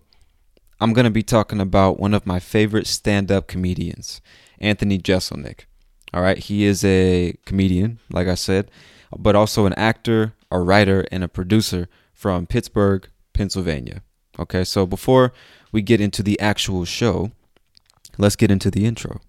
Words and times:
I'm 0.80 0.94
going 0.94 1.04
to 1.04 1.12
be 1.12 1.24
talking 1.24 1.60
about 1.60 2.00
one 2.00 2.14
of 2.14 2.26
my 2.26 2.40
favorite 2.40 2.88
stand 2.88 3.30
up 3.30 3.48
comedians, 3.48 4.22
Anthony 4.60 5.00
Jeselnik. 5.00 5.66
All 6.14 6.22
right? 6.22 6.38
He 6.38 6.64
is 6.64 6.86
a 6.86 7.36
comedian, 7.46 8.00
like 8.10 8.30
I 8.30 8.36
said, 8.36 8.72
but 9.18 9.36
also 9.36 9.66
an 9.66 9.74
actor, 9.74 10.34
a 10.50 10.62
writer, 10.62 11.06
and 11.12 11.26
a 11.26 11.28
producer 11.28 11.90
from 12.16 12.48
Pittsburgh, 12.48 13.08
Pennsylvania. 13.34 14.02
Okay, 14.40 14.64
so 14.64 14.88
before 14.88 15.32
we 15.72 15.82
get 15.82 16.02
into 16.02 16.24
the 16.24 16.40
actual 16.40 16.86
show, 16.86 17.32
let's 18.18 18.36
get 18.36 18.50
into 18.50 18.72
the 18.72 18.86
intro. 18.86 19.22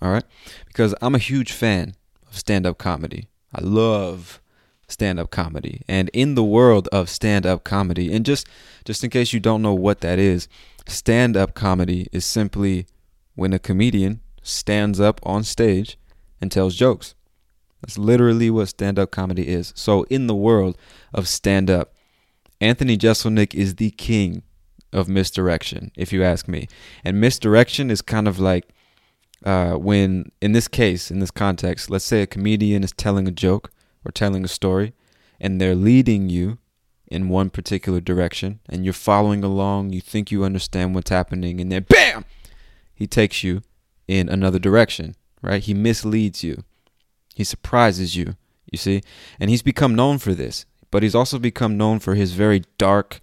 All 0.00 0.10
right, 0.10 0.24
because 0.66 0.94
I'm 1.02 1.14
a 1.14 1.18
huge 1.18 1.52
fan 1.52 1.94
of 2.26 2.38
stand 2.38 2.66
up 2.66 2.78
comedy. 2.78 3.28
I 3.52 3.60
love 3.60 4.40
stand 4.88 5.18
up 5.18 5.30
comedy. 5.30 5.82
And 5.88 6.08
in 6.12 6.34
the 6.34 6.44
world 6.44 6.88
of 6.88 7.10
stand 7.10 7.44
up 7.46 7.64
comedy, 7.64 8.12
and 8.12 8.24
just 8.24 8.46
just 8.84 9.04
in 9.04 9.10
case 9.10 9.32
you 9.32 9.40
don't 9.40 9.62
know 9.62 9.74
what 9.74 10.00
that 10.00 10.18
is, 10.18 10.48
stand 10.86 11.36
up 11.36 11.54
comedy 11.54 12.08
is 12.12 12.24
simply 12.24 12.86
when 13.34 13.52
a 13.52 13.58
comedian 13.58 14.20
stands 14.42 15.00
up 15.00 15.20
on 15.22 15.44
stage 15.44 15.98
and 16.40 16.50
tells 16.50 16.74
jokes. 16.74 17.14
That's 17.82 17.98
literally 17.98 18.50
what 18.50 18.68
stand 18.68 18.98
up 18.98 19.10
comedy 19.10 19.48
is. 19.48 19.72
So 19.76 20.04
in 20.04 20.26
the 20.26 20.34
world 20.34 20.76
of 21.14 21.28
stand 21.28 21.70
up, 21.70 21.94
Anthony 22.60 22.96
Jeselnik 22.98 23.54
is 23.54 23.76
the 23.76 23.90
king 23.92 24.42
of 24.92 25.08
misdirection, 25.08 25.92
if 25.96 26.12
you 26.12 26.22
ask 26.22 26.48
me. 26.48 26.68
And 27.04 27.20
misdirection 27.20 27.90
is 27.90 28.02
kind 28.02 28.28
of 28.28 28.38
like 28.38 28.68
uh, 29.44 29.74
when, 29.74 30.30
in 30.42 30.52
this 30.52 30.68
case, 30.68 31.10
in 31.10 31.20
this 31.20 31.30
context, 31.30 31.90
let's 31.90 32.04
say 32.04 32.22
a 32.22 32.26
comedian 32.26 32.84
is 32.84 32.92
telling 32.92 33.26
a 33.26 33.32
joke 33.32 33.70
or 34.04 34.12
telling 34.12 34.44
a 34.44 34.48
story, 34.48 34.92
and 35.40 35.60
they're 35.60 35.74
leading 35.74 36.28
you 36.28 36.58
in 37.06 37.28
one 37.28 37.50
particular 37.50 38.00
direction, 38.00 38.60
and 38.68 38.84
you're 38.84 38.92
following 38.92 39.42
along, 39.42 39.92
you 39.92 40.00
think 40.00 40.30
you 40.30 40.44
understand 40.44 40.94
what's 40.94 41.10
happening, 41.10 41.60
and 41.60 41.72
then 41.72 41.84
BAM! 41.88 42.24
He 42.94 43.06
takes 43.06 43.42
you 43.42 43.62
in 44.06 44.28
another 44.28 44.58
direction, 44.58 45.16
right? 45.42 45.62
He 45.62 45.74
misleads 45.74 46.44
you, 46.44 46.64
he 47.34 47.42
surprises 47.42 48.16
you, 48.16 48.36
you 48.70 48.78
see? 48.78 49.02
And 49.40 49.50
he's 49.50 49.62
become 49.62 49.94
known 49.94 50.18
for 50.18 50.34
this 50.34 50.66
but 50.90 51.02
he's 51.02 51.14
also 51.14 51.38
become 51.38 51.76
known 51.76 51.98
for 51.98 52.14
his 52.14 52.32
very 52.32 52.64
dark 52.78 53.20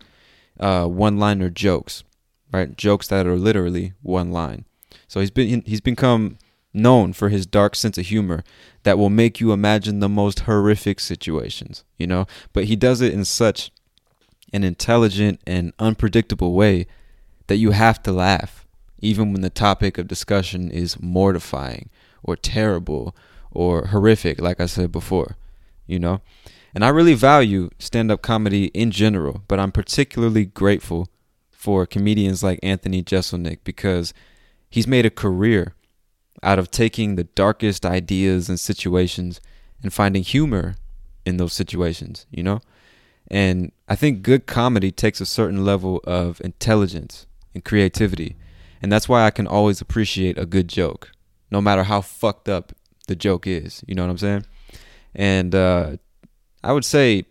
uh, 0.60 0.86
one-liner 0.86 1.50
jokes, 1.50 2.04
right? 2.52 2.76
Jokes 2.76 3.08
that 3.08 3.28
are 3.28 3.36
literally 3.36 3.94
one 4.02 4.32
line. 4.32 4.66
So 5.08 5.20
he's 5.20 5.32
been 5.32 5.62
he's 5.66 5.82
become 5.82 6.38
known 6.74 7.14
for 7.14 7.30
his 7.30 7.46
dark 7.46 7.76
sense 7.76 7.98
of 7.98 8.06
humor 8.06 8.44
that 8.84 8.98
will 8.98 9.10
make 9.10 9.40
you 9.40 9.52
imagine 9.52 10.00
the 10.00 10.10
most 10.10 10.42
horrific 10.42 11.00
situations, 11.00 11.84
you 11.98 12.08
know? 12.08 12.28
But 12.54 12.66
he 12.66 12.76
does 12.76 13.02
it 13.02 13.14
in 13.14 13.26
such 13.26 13.72
an 14.54 14.64
intelligent 14.64 15.42
and 15.46 15.74
unpredictable 15.80 16.54
way 16.54 16.88
that 17.48 17.58
you 17.58 17.72
have 17.72 18.02
to 18.04 18.12
laugh 18.12 18.66
even 19.00 19.32
when 19.32 19.42
the 19.42 19.50
topic 19.50 19.98
of 19.98 20.08
discussion 20.08 20.72
is 20.72 21.00
mortifying 21.00 21.90
or 22.24 22.36
terrible 22.36 23.16
or 23.52 23.88
horrific 23.88 24.40
like 24.42 24.60
I 24.60 24.66
said 24.66 24.92
before, 24.92 25.36
you 25.86 26.00
know? 26.00 26.22
And 26.78 26.86
I 26.86 26.90
really 26.90 27.16
value 27.16 27.72
stand 27.80 28.12
up 28.12 28.22
comedy 28.22 28.66
in 28.66 28.92
general, 28.92 29.42
but 29.48 29.60
I'm 29.60 29.72
particularly 29.72 30.46
grateful 30.46 31.08
for 31.50 31.88
comedians 31.88 32.44
like 32.44 32.60
Anthony 32.62 33.02
Jeselnik 33.02 33.62
because 33.64 34.14
he's 34.70 34.86
made 34.86 35.04
a 35.04 35.10
career 35.10 35.74
out 36.44 36.60
of 36.60 36.70
taking 36.70 37.16
the 37.16 37.24
darkest 37.24 37.84
ideas 37.84 38.48
and 38.48 38.60
situations 38.60 39.42
and 39.82 39.92
finding 39.92 40.22
humor 40.22 40.76
in 41.26 41.38
those 41.38 41.54
situations, 41.54 42.28
you 42.30 42.44
know? 42.44 42.62
And 43.28 43.72
I 43.90 43.96
think 43.96 44.22
good 44.22 44.46
comedy 44.46 44.92
takes 44.92 45.20
a 45.20 45.26
certain 45.26 45.66
level 45.66 46.00
of 46.04 46.40
intelligence 46.42 47.26
and 47.56 47.66
creativity. 47.66 48.36
And 48.84 48.92
that's 48.92 49.10
why 49.10 49.26
I 49.26 49.32
can 49.32 49.48
always 49.48 49.82
appreciate 49.82 50.38
a 50.38 50.46
good 50.46 50.68
joke, 50.68 51.10
no 51.50 51.60
matter 51.60 51.82
how 51.82 52.02
fucked 52.02 52.48
up 52.48 52.72
the 53.08 53.16
joke 53.16 53.48
is. 53.48 53.84
You 53.88 53.96
know 53.96 54.04
what 54.04 54.12
I'm 54.12 54.18
saying? 54.20 54.46
And 55.16 55.56
uh, 55.56 55.98
I 56.64 56.74
would 56.74 56.86
say 56.86 57.26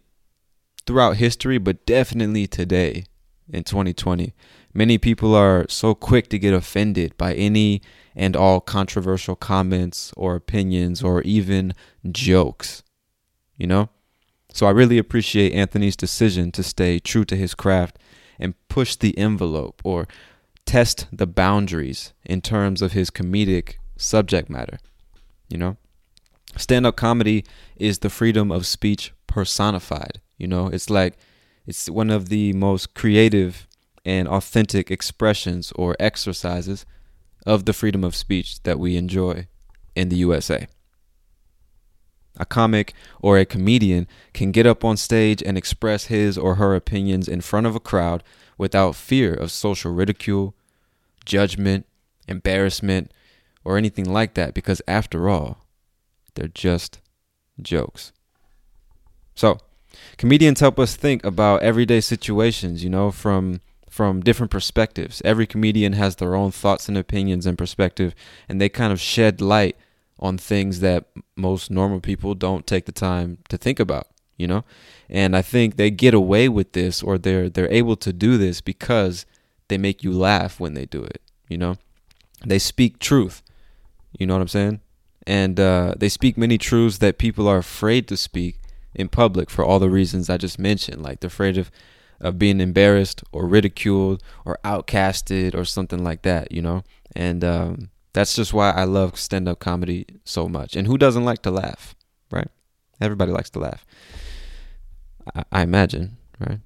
throughout 0.87 1.17
history, 1.17 1.59
but 1.59 1.85
definitely 1.85 2.47
today 2.47 3.05
in 3.53 3.65
2020, 3.65 4.33
many 4.73 4.99
people 4.99 5.35
are 5.35 5.67
so 5.69 5.95
quick 5.95 6.29
to 6.29 6.39
get 6.39 6.55
offended 6.55 7.17
by 7.17 7.35
any 7.35 7.83
and 8.15 8.37
all 8.37 8.61
controversial 8.61 9.37
comments 9.37 10.13
or 10.17 10.37
opinions 10.37 11.03
or 11.03 11.23
even 11.23 11.75
jokes. 12.11 12.83
You 13.57 13.67
know? 13.67 13.89
So 14.53 14.67
I 14.67 14.71
really 14.71 14.99
appreciate 14.99 15.53
Anthony's 15.53 15.97
decision 15.97 16.51
to 16.53 16.63
stay 16.63 16.99
true 16.99 17.25
to 17.27 17.37
his 17.37 17.55
craft 17.55 17.99
and 18.39 18.55
push 18.69 18.97
the 18.97 19.17
envelope 19.19 19.83
or 19.85 20.09
test 20.65 21.07
the 21.13 21.27
boundaries 21.27 22.13
in 22.25 22.41
terms 22.41 22.81
of 22.81 22.93
his 22.93 23.11
comedic 23.11 23.75
subject 23.97 24.49
matter. 24.49 24.79
You 25.49 25.59
know? 25.59 25.77
Stand 26.57 26.87
up 26.87 26.97
comedy 26.97 27.45
is 27.77 27.99
the 27.99 28.09
freedom 28.09 28.51
of 28.51 28.67
speech 28.67 29.13
personified. 29.37 30.23
You 30.39 30.47
know, 30.47 30.69
it's 30.69 30.89
like 30.89 31.19
it's 31.67 31.91
one 31.91 32.09
of 32.09 32.31
the 32.31 32.55
most 32.55 32.95
creative 32.95 33.69
and 34.03 34.27
authentic 34.27 34.91
expressions 34.91 35.73
or 35.73 35.95
exercises 36.01 36.87
of 37.45 37.67
the 37.67 37.75
freedom 37.75 38.03
of 38.03 38.17
speech 38.17 38.63
that 38.63 38.79
we 38.79 38.97
enjoy 38.97 39.47
in 39.95 40.09
the 40.09 40.17
USA. 40.17 40.67
A 42.39 42.47
comic 42.47 42.95
or 43.21 43.37
a 43.37 43.45
comedian 43.45 44.09
can 44.33 44.53
get 44.53 44.65
up 44.65 44.83
on 44.87 44.97
stage 44.97 45.43
and 45.43 45.59
express 45.59 46.07
his 46.07 46.39
or 46.39 46.55
her 46.55 46.75
opinions 46.75 47.29
in 47.29 47.43
front 47.43 47.67
of 47.67 47.77
a 47.77 47.87
crowd 47.91 48.23
without 48.57 48.97
fear 48.97 49.35
of 49.35 49.51
social 49.51 49.93
ridicule, 49.93 50.55
judgment, 51.27 51.85
embarrassment, 52.27 53.13
or 53.65 53.77
anything 53.77 54.11
like 54.11 54.33
that 54.33 54.55
because, 54.55 54.81
after 54.89 55.29
all, 55.29 55.67
they're 56.35 56.49
just 56.49 57.01
jokes. 57.61 58.13
So, 59.37 59.59
comedians 60.17 60.61
help 60.61 60.81
us 60.81 60.97
think 60.97 61.25
about 61.25 61.63
everyday 61.63 62.01
situations, 62.01 62.83
you 62.83 62.91
know, 62.91 63.13
from 63.13 63.61
from 63.89 64.21
different 64.21 64.51
perspectives. 64.51 65.23
Every 65.25 65.47
comedian 65.47 65.95
has 65.95 66.17
their 66.17 66.35
own 66.35 66.51
thoughts 66.51 66.89
and 66.89 66.99
opinions 66.99 67.47
and 67.47 67.57
perspective, 67.57 68.15
and 68.49 68.61
they 68.61 68.69
kind 68.69 68.93
of 68.93 69.01
shed 69.01 69.41
light 69.41 69.77
on 70.19 70.37
things 70.37 70.81
that 70.81 71.07
most 71.37 71.71
normal 71.71 72.01
people 72.01 72.35
don't 72.35 72.67
take 72.67 72.87
the 72.87 72.93
time 72.93 73.39
to 73.49 73.57
think 73.57 73.79
about, 73.79 74.09
you 74.37 74.47
know? 74.47 74.65
And 75.09 75.37
I 75.37 75.43
think 75.43 75.77
they 75.77 75.91
get 75.91 76.15
away 76.15 76.49
with 76.49 76.73
this 76.73 77.03
or 77.03 77.17
they're 77.17 77.49
they're 77.49 77.73
able 77.73 77.97
to 77.97 78.13
do 78.13 78.37
this 78.39 78.61
because 78.61 79.25
they 79.69 79.79
make 79.79 80.03
you 80.03 80.13
laugh 80.13 80.59
when 80.59 80.75
they 80.75 80.87
do 80.87 81.03
it, 81.03 81.21
you 81.49 81.59
know? 81.59 81.77
They 82.45 82.59
speak 82.59 82.99
truth. 82.99 83.43
You 84.19 84.27
know 84.27 84.35
what 84.35 84.43
I'm 84.43 84.49
saying? 84.49 84.81
And 85.27 85.61
uh, 85.61 85.95
they 85.97 86.09
speak 86.09 86.39
many 86.39 86.57
truths 86.57 86.99
that 86.99 87.19
people 87.19 87.49
are 87.49 87.59
afraid 87.59 88.09
to 88.09 88.17
speak 88.17 88.59
in 88.97 89.09
public 89.09 89.51
for 89.51 89.65
all 89.65 89.79
the 89.79 89.91
reasons 89.91 90.29
I 90.29 90.37
just 90.37 90.59
mentioned. 90.59 91.03
Like 91.03 91.21
they're 91.21 91.29
afraid 91.29 91.59
of 91.59 91.71
of 92.21 92.39
being 92.39 92.61
embarrassed 92.61 93.23
or 93.33 93.47
ridiculed 93.47 94.23
or 94.45 94.59
outcasted 94.65 95.55
or 95.55 95.65
something 95.65 96.03
like 96.03 96.23
that, 96.23 96.51
you 96.51 96.63
know? 96.63 96.83
And 97.15 97.45
um, 97.45 97.91
that's 98.13 98.35
just 98.35 98.53
why 98.53 98.71
I 98.71 98.85
love 98.85 99.19
stand 99.19 99.49
up 99.49 99.59
comedy 99.59 100.07
so 100.25 100.49
much. 100.49 100.77
And 100.77 100.87
who 100.87 100.99
doesn't 100.99 101.25
like 101.25 101.43
to 101.43 101.51
laugh, 101.51 101.95
right? 102.31 102.49
Everybody 103.01 103.33
likes 103.33 103.51
to 103.51 103.59
laugh. 103.59 103.85
I, 105.35 105.45
I 105.53 105.63
imagine, 105.63 106.17
right? 106.41 106.61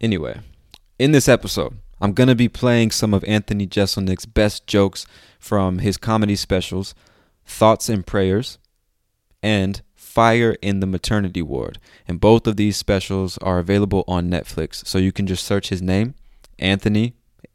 Anyway, 0.00 0.40
in 0.98 1.12
this 1.12 1.28
episode, 1.28 1.78
I'm 2.00 2.12
going 2.12 2.28
to 2.28 2.34
be 2.34 2.48
playing 2.48 2.90
some 2.92 3.12
of 3.12 3.24
Anthony 3.24 3.66
Jeselnik's 3.66 4.26
best 4.26 4.66
jokes 4.66 5.06
from 5.38 5.78
his 5.78 5.96
comedy 5.96 6.36
specials, 6.36 6.94
Thoughts 7.44 7.88
and 7.88 8.06
Prayers, 8.06 8.58
and 9.42 9.80
Fire 10.18 10.56
in 10.60 10.80
the 10.80 10.86
Maternity 10.88 11.42
Ward. 11.42 11.78
And 12.08 12.18
both 12.18 12.48
of 12.48 12.56
these 12.56 12.76
specials 12.76 13.38
are 13.38 13.60
available 13.60 14.02
on 14.08 14.28
Netflix. 14.28 14.84
So 14.84 14.98
you 14.98 15.12
can 15.12 15.28
just 15.28 15.44
search 15.44 15.68
his 15.68 15.80
name, 15.80 16.16
Anthony, 16.58 17.14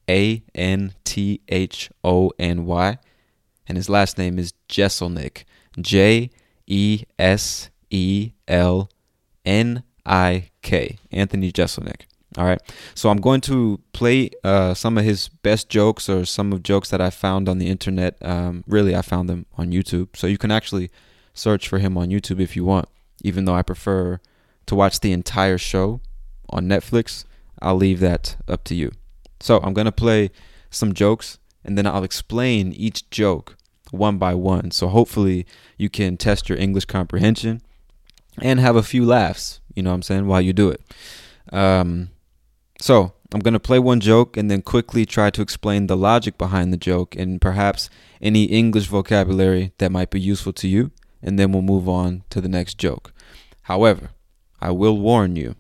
A 0.10 0.44
N 0.56 0.94
T 1.04 1.42
H 1.50 1.92
O 2.06 2.32
N 2.40 2.66
Y. 2.66 2.98
And 3.68 3.78
his 3.78 3.90
last 3.90 4.18
name 4.18 4.40
is 4.40 4.54
Jeselnik, 4.70 5.44
J 5.78 6.30
E 6.66 7.04
S 7.20 7.70
E 7.90 8.32
L 8.48 8.90
N 9.44 9.84
I 10.06 10.50
K. 10.62 11.00
Anthony 11.12 11.52
Jeselnik. 11.52 12.04
All 12.38 12.46
right. 12.46 12.62
So 12.96 13.10
I'm 13.10 13.20
going 13.20 13.42
to 13.42 13.82
play 13.92 14.30
uh, 14.46 14.74
some 14.74 14.98
of 14.98 15.04
his 15.04 15.28
best 15.28 15.68
jokes 15.68 16.08
or 16.08 16.24
some 16.24 16.54
of 16.54 16.64
jokes 16.64 16.92
that 16.92 17.02
I 17.02 17.10
found 17.10 17.50
on 17.50 17.58
the 17.58 17.68
internet. 17.68 18.16
Um, 18.22 18.64
really, 18.68 18.96
I 18.96 19.02
found 19.02 19.28
them 19.28 19.48
on 19.58 19.74
YouTube. 19.74 20.16
So 20.16 20.28
you 20.28 20.38
can 20.38 20.50
actually 20.50 20.92
search 21.34 21.68
for 21.68 21.80
him 21.80 21.98
on 21.98 22.10
YouTube 22.10 22.40
if 22.40 22.56
you 22.56 22.64
want. 22.64 22.88
Even 23.24 23.46
though 23.46 23.56
I 23.56 23.62
prefer 23.62 24.20
to 24.66 24.76
watch 24.76 25.00
the 25.00 25.12
entire 25.12 25.58
show 25.58 26.02
on 26.50 26.68
Netflix, 26.68 27.26
I'll 27.62 27.76
leave 27.76 28.00
that 28.00 28.36
up 28.48 28.64
to 28.66 28.76
you. 28.76 28.92
So 29.40 29.60
I'm 29.62 29.74
going 29.74 29.86
to 29.86 29.92
play 29.92 30.32
some 30.70 30.94
jokes 30.94 31.40
and 31.64 31.78
then 31.78 31.88
I'll 31.88 32.04
explain 32.04 32.74
each 32.74 33.10
joke 33.10 33.58
one 33.92 34.18
by 34.18 34.34
one. 34.34 34.72
So 34.72 34.88
hopefully 34.88 35.46
you 35.78 35.90
can 35.90 36.18
test 36.18 36.50
your 36.50 36.58
English 36.58 36.86
comprehension 36.86 37.62
and 38.42 38.60
have 38.60 38.76
a 38.76 38.84
few 38.84 39.06
laughs, 39.06 39.62
you 39.76 39.84
know 39.84 39.92
what 39.92 39.96
I'm 39.96 40.02
saying, 40.02 40.28
while 40.28 40.42
you 40.42 40.54
do 40.54 40.70
it. 40.70 40.82
Um, 41.52 42.10
so 42.82 43.14
I'm 43.34 43.40
going 43.40 43.54
to 43.54 43.60
play 43.60 43.80
one 43.80 44.00
joke 44.00 44.36
and 44.36 44.50
then 44.50 44.62
quickly 44.62 45.06
try 45.06 45.30
to 45.30 45.42
explain 45.42 45.88
the 45.88 45.98
logic 45.98 46.38
behind 46.38 46.74
the 46.74 46.78
joke 46.78 47.16
and 47.16 47.40
perhaps 47.40 47.90
any 48.22 48.46
English 48.46 48.88
vocabulary 48.88 49.74
that 49.78 49.92
might 49.92 50.10
be 50.10 50.20
useful 50.20 50.54
to 50.54 50.68
you 50.68 50.92
and 51.24 51.40
then 51.40 51.52
we'll 51.52 51.62
move 51.62 51.90
on 51.90 52.24
to 52.30 52.42
the 52.42 52.50
next 52.50 52.78
joke. 52.78 53.14
However, 53.64 54.10
I 54.62 54.72
will 54.72 54.98
warn 54.98 55.36
you 55.36 55.56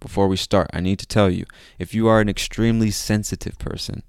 before 0.00 0.26
we 0.26 0.36
start, 0.36 0.68
I 0.72 0.80
need 0.80 0.98
to 0.98 1.06
tell 1.06 1.30
you 1.30 1.44
if 1.78 1.94
you 1.94 2.08
are 2.08 2.20
an 2.20 2.28
extremely 2.28 2.90
sensitive 2.90 3.58
person 3.58 4.02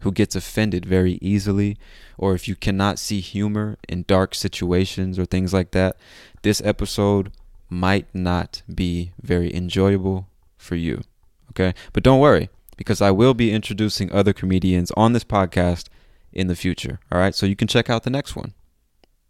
who 0.00 0.12
gets 0.12 0.36
offended 0.36 0.84
very 0.84 1.18
easily, 1.22 1.78
or 2.18 2.34
if 2.34 2.48
you 2.48 2.56
cannot 2.56 2.98
see 2.98 3.20
humor 3.20 3.78
in 3.88 4.04
dark 4.06 4.34
situations 4.34 5.18
or 5.18 5.24
things 5.24 5.54
like 5.54 5.70
that, 5.70 5.96
this 6.42 6.60
episode 6.64 7.32
might 7.70 8.12
not 8.12 8.62
be 8.72 9.12
very 9.22 9.54
enjoyable 9.54 10.28
for 10.58 10.74
you. 10.74 11.02
Okay? 11.50 11.72
But 11.92 12.02
don't 12.02 12.20
worry, 12.20 12.50
because 12.76 13.00
I 13.00 13.12
will 13.12 13.32
be 13.32 13.52
introducing 13.52 14.12
other 14.12 14.32
comedians 14.32 14.90
on 14.96 15.12
this 15.12 15.24
podcast 15.24 15.86
in 16.32 16.48
the 16.48 16.56
future. 16.56 16.98
All 17.10 17.18
right? 17.18 17.34
So 17.34 17.46
you 17.46 17.56
can 17.56 17.68
check 17.68 17.88
out 17.88 18.02
the 18.02 18.10
next 18.10 18.34
one. 18.34 18.54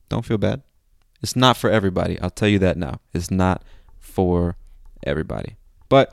Don't 0.08 0.24
feel 0.24 0.38
bad. 0.38 0.62
It's 1.22 1.36
not 1.36 1.56
for 1.56 1.70
everybody. 1.70 2.20
I'll 2.20 2.30
tell 2.30 2.48
you 2.48 2.58
that 2.58 2.76
now. 2.76 3.00
It's 3.12 3.30
not 3.30 3.62
for 3.98 4.56
everybody. 5.04 5.56
But 5.88 6.12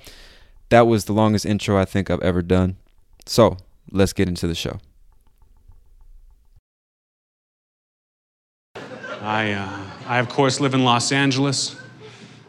that 0.70 0.88
was 0.88 1.06
the 1.06 1.14
longest 1.14 1.46
intro 1.46 1.78
I 1.78 1.86
think 1.86 2.12
I've 2.12 2.22
ever 2.22 2.42
done. 2.42 2.78
So 3.26 3.58
let's 3.92 4.14
get 4.14 4.28
into 4.28 4.48
the 4.48 4.56
show. 4.56 4.80
I, 9.22 9.52
uh, 9.52 9.84
I 10.06 10.20
of 10.20 10.30
course 10.30 10.60
live 10.60 10.74
in 10.74 10.84
Los 10.84 11.12
Angeles. 11.12 11.76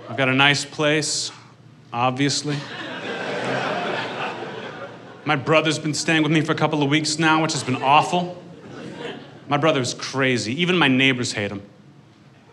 I've 0.09 0.17
got 0.17 0.29
a 0.29 0.35
nice 0.35 0.65
place, 0.65 1.31
obviously. 1.93 2.57
My 5.25 5.37
brother's 5.37 5.79
been 5.79 5.95
staying 5.95 6.23
with 6.23 6.33
me 6.33 6.41
for 6.41 6.53
a 6.53 6.57
couple 6.57 6.83
of 6.83 6.91
weeks 6.91 7.19
now, 7.19 7.43
which 7.43 7.53
has 7.53 7.63
been 7.63 7.83
awful. 7.83 8.43
My 9.49 9.57
brother's 9.57 9.95
crazy. 9.95 10.61
Even 10.61 10.77
my 10.77 10.89
neighbors 10.89 11.33
hate 11.33 11.51
him. 11.51 11.63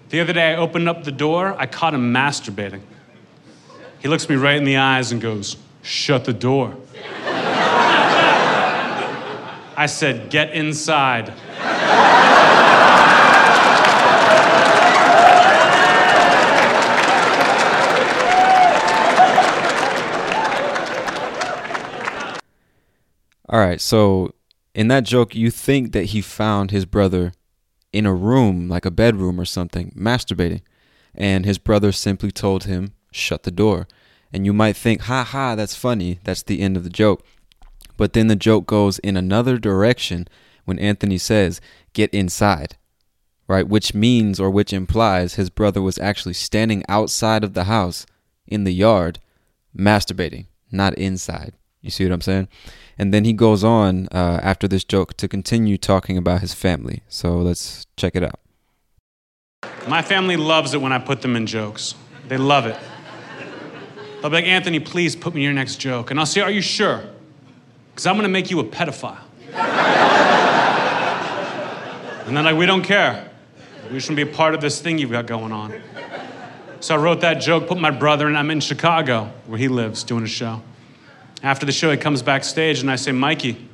The 0.10 0.22
other 0.22 0.32
day, 0.32 0.54
I 0.54 0.56
opened 0.56 0.88
up 0.88 1.04
the 1.04 1.12
door, 1.12 1.54
I 1.58 1.66
caught 1.66 1.94
him 1.94 2.14
masturbating. 2.14 2.82
He 4.00 4.08
looks 4.08 4.30
me 4.30 4.38
right 4.38 4.56
in 4.56 4.64
the 4.64 4.78
eyes 4.78 5.12
and 5.12 5.20
goes, 5.20 5.58
Shut 5.82 6.24
the 6.24 6.32
door. 6.32 6.78
I 9.76 9.86
said, 9.88 10.30
Get 10.30 10.54
inside. 10.54 11.34
All 23.50 23.60
right, 23.60 23.80
so 23.82 24.34
in 24.74 24.88
that 24.88 25.04
joke, 25.04 25.36
you 25.36 25.52
think 25.52 25.92
that 25.92 26.06
he 26.06 26.22
found 26.22 26.72
his 26.72 26.86
brother 26.86 27.34
in 27.92 28.06
a 28.06 28.14
room, 28.14 28.70
like 28.70 28.86
a 28.86 28.92
bedroom 28.92 29.40
or 29.40 29.46
something, 29.46 29.92
masturbating. 29.98 30.62
And 31.16 31.46
his 31.46 31.58
brother 31.58 31.92
simply 31.92 32.32
told 32.32 32.66
him, 32.66 32.94
shut 33.12 33.44
the 33.44 33.52
door. 33.52 33.88
And 34.32 34.46
you 34.46 34.54
might 34.54 34.76
think, 34.76 35.02
ha 35.02 35.24
ha, 35.24 35.56
that's 35.56 35.76
funny. 35.76 36.20
That's 36.24 36.44
the 36.44 36.62
end 36.62 36.78
of 36.78 36.84
the 36.84 36.90
joke. 36.90 37.26
But 37.96 38.14
then 38.14 38.28
the 38.28 38.36
joke 38.36 38.68
goes 38.68 39.00
in 39.00 39.18
another 39.18 39.58
direction 39.58 40.28
when 40.66 40.80
Anthony 40.80 41.18
says, 41.18 41.60
get 41.94 42.14
inside, 42.14 42.76
right? 43.48 43.68
Which 43.68 43.94
means 43.94 44.40
or 44.40 44.50
which 44.50 44.74
implies 44.74 45.36
his 45.36 45.50
brother 45.50 45.82
was 45.82 45.98
actually 45.98 46.34
standing 46.34 46.84
outside 46.88 47.44
of 47.44 47.54
the 47.54 47.64
house 47.64 48.06
in 48.46 48.66
the 48.66 48.74
yard 48.74 49.20
masturbating, 49.76 50.48
not 50.72 50.94
inside. 50.96 51.54
You 51.82 51.90
see 51.90 52.04
what 52.04 52.14
I'm 52.14 52.22
saying? 52.22 52.50
And 52.98 53.14
then 53.14 53.26
he 53.26 53.34
goes 53.34 53.64
on 53.64 54.08
uh, 54.12 54.40
after 54.42 54.68
this 54.68 54.84
joke 54.84 55.16
to 55.18 55.28
continue 55.28 55.78
talking 55.78 56.18
about 56.18 56.42
his 56.42 56.54
family. 56.54 57.04
So 57.08 57.38
let's 57.38 57.86
check 57.96 58.16
it 58.16 58.24
out. 58.24 58.40
My 59.88 60.02
family 60.02 60.36
loves 60.38 60.74
it 60.74 60.82
when 60.82 60.92
I 60.92 61.00
put 61.00 61.22
them 61.22 61.36
in 61.36 61.46
jokes. 61.46 61.96
They 62.28 62.38
love 62.38 62.66
it. 62.66 62.78
They'll 64.22 64.32
be 64.32 64.38
like, 64.38 64.46
Anthony, 64.46 64.80
please 64.80 65.16
put 65.16 65.34
me 65.34 65.42
in 65.42 65.46
your 65.46 65.54
next 65.54 65.76
joke. 65.78 66.12
And 66.12 66.20
I'll 66.20 66.26
say, 66.26 66.42
Are 66.42 66.52
you 66.52 66.62
sure? 66.62 67.04
Because 67.92 68.08
I'm 68.08 68.16
going 68.16 68.24
to 68.24 68.30
make 68.30 68.50
you 68.52 68.60
a 68.60 68.64
pedophile. 68.64 69.20
and 72.28 72.36
then, 72.36 72.44
like, 72.44 72.58
we 72.58 72.66
don't 72.66 72.84
care. 72.84 73.30
We 73.92 74.00
shouldn't 74.00 74.18
be 74.18 74.24
a 74.24 74.36
part 74.36 74.54
of 74.54 74.62
this 74.62 74.82
thing 74.82 74.98
you've 74.98 75.12
got 75.12 75.28
going 75.28 75.52
on. 75.52 75.82
So 76.80 76.96
I 76.96 76.98
wrote 76.98 77.22
that 77.22 77.36
joke, 77.36 77.68
put 77.68 77.80
my 77.80 77.92
brother, 77.92 78.28
and 78.28 78.38
I'm 78.38 78.52
in 78.52 78.60
Chicago, 78.60 79.32
where 79.46 79.58
he 79.58 79.68
lives, 79.68 80.04
doing 80.04 80.24
a 80.24 80.28
show. 80.28 80.62
After 81.44 81.66
the 81.66 81.72
show, 81.72 81.92
he 81.92 81.98
comes 81.98 82.22
backstage 82.24 82.82
and 82.82 82.90
I 82.90 82.96
say, 82.96 83.12
Mikey, 83.12 83.70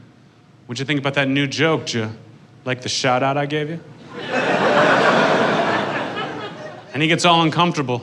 what'd 0.65 0.79
you 0.79 0.85
think 0.85 0.99
about 0.99 1.13
that 1.13 1.29
new 1.29 1.47
joke? 1.47 1.85
Did 1.85 1.93
you 1.95 2.11
like 2.65 2.81
the 2.81 2.89
shout 2.89 3.23
out 3.23 3.37
I 3.37 3.45
gave 3.45 3.69
you? 3.69 3.79
and 6.93 7.01
he 7.01 7.07
gets 7.07 7.23
all 7.25 7.41
uncomfortable. 7.41 8.01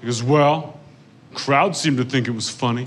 He 0.00 0.06
goes, 0.06 0.22
Well, 0.22 0.78
crowd 1.34 1.74
seemed 1.74 1.96
to 1.98 2.04
think 2.04 2.28
it 2.28 2.32
was 2.32 2.50
funny. 2.50 2.86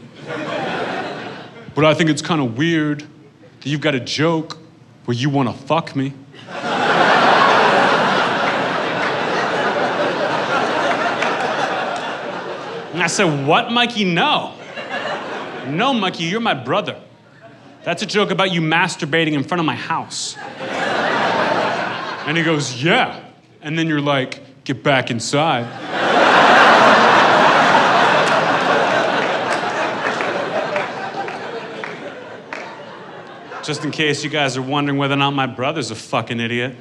But 1.75 1.85
I 1.85 1.93
think 1.95 2.11
it's 2.11 2.21
kind 2.21 2.39
of 2.39 2.55
weird 2.55 3.01
that 3.01 3.67
you've 3.67 3.81
got 3.81 3.95
a 3.95 3.99
joke 3.99 4.59
where 5.05 5.17
you 5.17 5.29
want 5.29 5.49
to 5.49 5.65
fuck 5.65 5.95
me. 5.95 6.13
And 12.93 13.01
I 13.01 13.07
said, 13.07 13.47
What, 13.47 13.71
Mikey? 13.71 14.05
No. 14.05 14.53
No, 15.67 15.93
Mikey, 15.93 16.25
you're 16.25 16.39
my 16.39 16.53
brother. 16.53 16.99
That's 17.83 18.01
a 18.01 18.05
joke 18.05 18.31
about 18.31 18.51
you 18.51 18.61
masturbating 18.61 19.33
in 19.33 19.43
front 19.43 19.59
of 19.59 19.65
my 19.65 19.75
house. 19.75 20.37
And 22.25 22.37
he 22.37 22.43
goes, 22.43 22.81
Yeah. 22.81 23.23
And 23.61 23.77
then 23.77 23.87
you're 23.87 24.01
like, 24.01 24.41
Get 24.63 24.83
back 24.83 25.11
inside. 25.11 25.67
Just 33.63 33.85
in 33.85 33.91
case 33.91 34.23
you 34.23 34.29
guys 34.29 34.57
are 34.57 34.61
wondering 34.61 34.97
whether 34.97 35.13
or 35.13 35.17
not 35.17 35.31
my 35.31 35.45
brother's 35.45 35.89
a 35.89 35.95
fucking 35.95 36.39
idiot. 36.39 36.75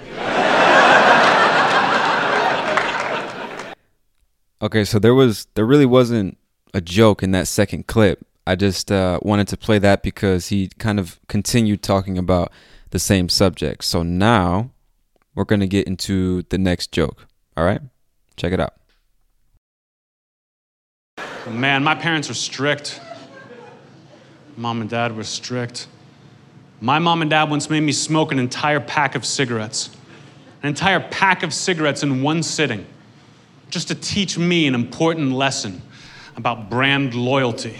Okay, 4.60 4.84
so 4.84 4.98
there 4.98 5.14
was 5.14 5.46
there 5.54 5.64
really 5.64 5.86
wasn't 5.86 6.38
a 6.74 6.80
joke 6.80 7.22
in 7.22 7.32
that 7.32 7.48
second 7.48 7.86
clip. 7.86 8.24
I 8.46 8.56
just 8.56 8.90
uh, 8.90 9.20
wanted 9.22 9.48
to 9.48 9.56
play 9.56 9.78
that 9.78 10.02
because 10.02 10.48
he 10.48 10.68
kind 10.78 10.98
of 10.98 11.20
continued 11.28 11.82
talking 11.82 12.18
about 12.18 12.50
the 12.90 12.98
same 12.98 13.28
subject. 13.28 13.84
So 13.84 14.02
now 14.02 14.70
we're 15.34 15.44
going 15.44 15.60
to 15.60 15.66
get 15.66 15.86
into 15.86 16.42
the 16.48 16.58
next 16.58 16.92
joke. 16.92 17.26
All 17.56 17.64
right? 17.64 17.80
Check 18.36 18.52
it 18.52 18.60
out. 18.60 18.74
Man, 21.48 21.84
my 21.84 21.94
parents 21.94 22.28
were 22.28 22.34
strict. 22.34 23.00
Mom 24.56 24.80
and 24.80 24.90
dad 24.90 25.16
were 25.16 25.24
strict. 25.24 25.86
My 26.80 26.98
mom 26.98 27.22
and 27.22 27.30
dad 27.30 27.48
once 27.48 27.70
made 27.70 27.80
me 27.80 27.92
smoke 27.92 28.32
an 28.32 28.38
entire 28.38 28.80
pack 28.80 29.14
of 29.14 29.24
cigarettes. 29.24 29.90
An 30.62 30.68
entire 30.68 31.00
pack 31.00 31.42
of 31.42 31.54
cigarettes 31.54 32.02
in 32.02 32.22
one 32.22 32.42
sitting, 32.42 32.86
just 33.70 33.88
to 33.88 33.94
teach 33.94 34.36
me 34.36 34.66
an 34.66 34.74
important 34.74 35.32
lesson 35.32 35.82
about 36.36 36.70
brand 36.70 37.14
loyalty. 37.14 37.76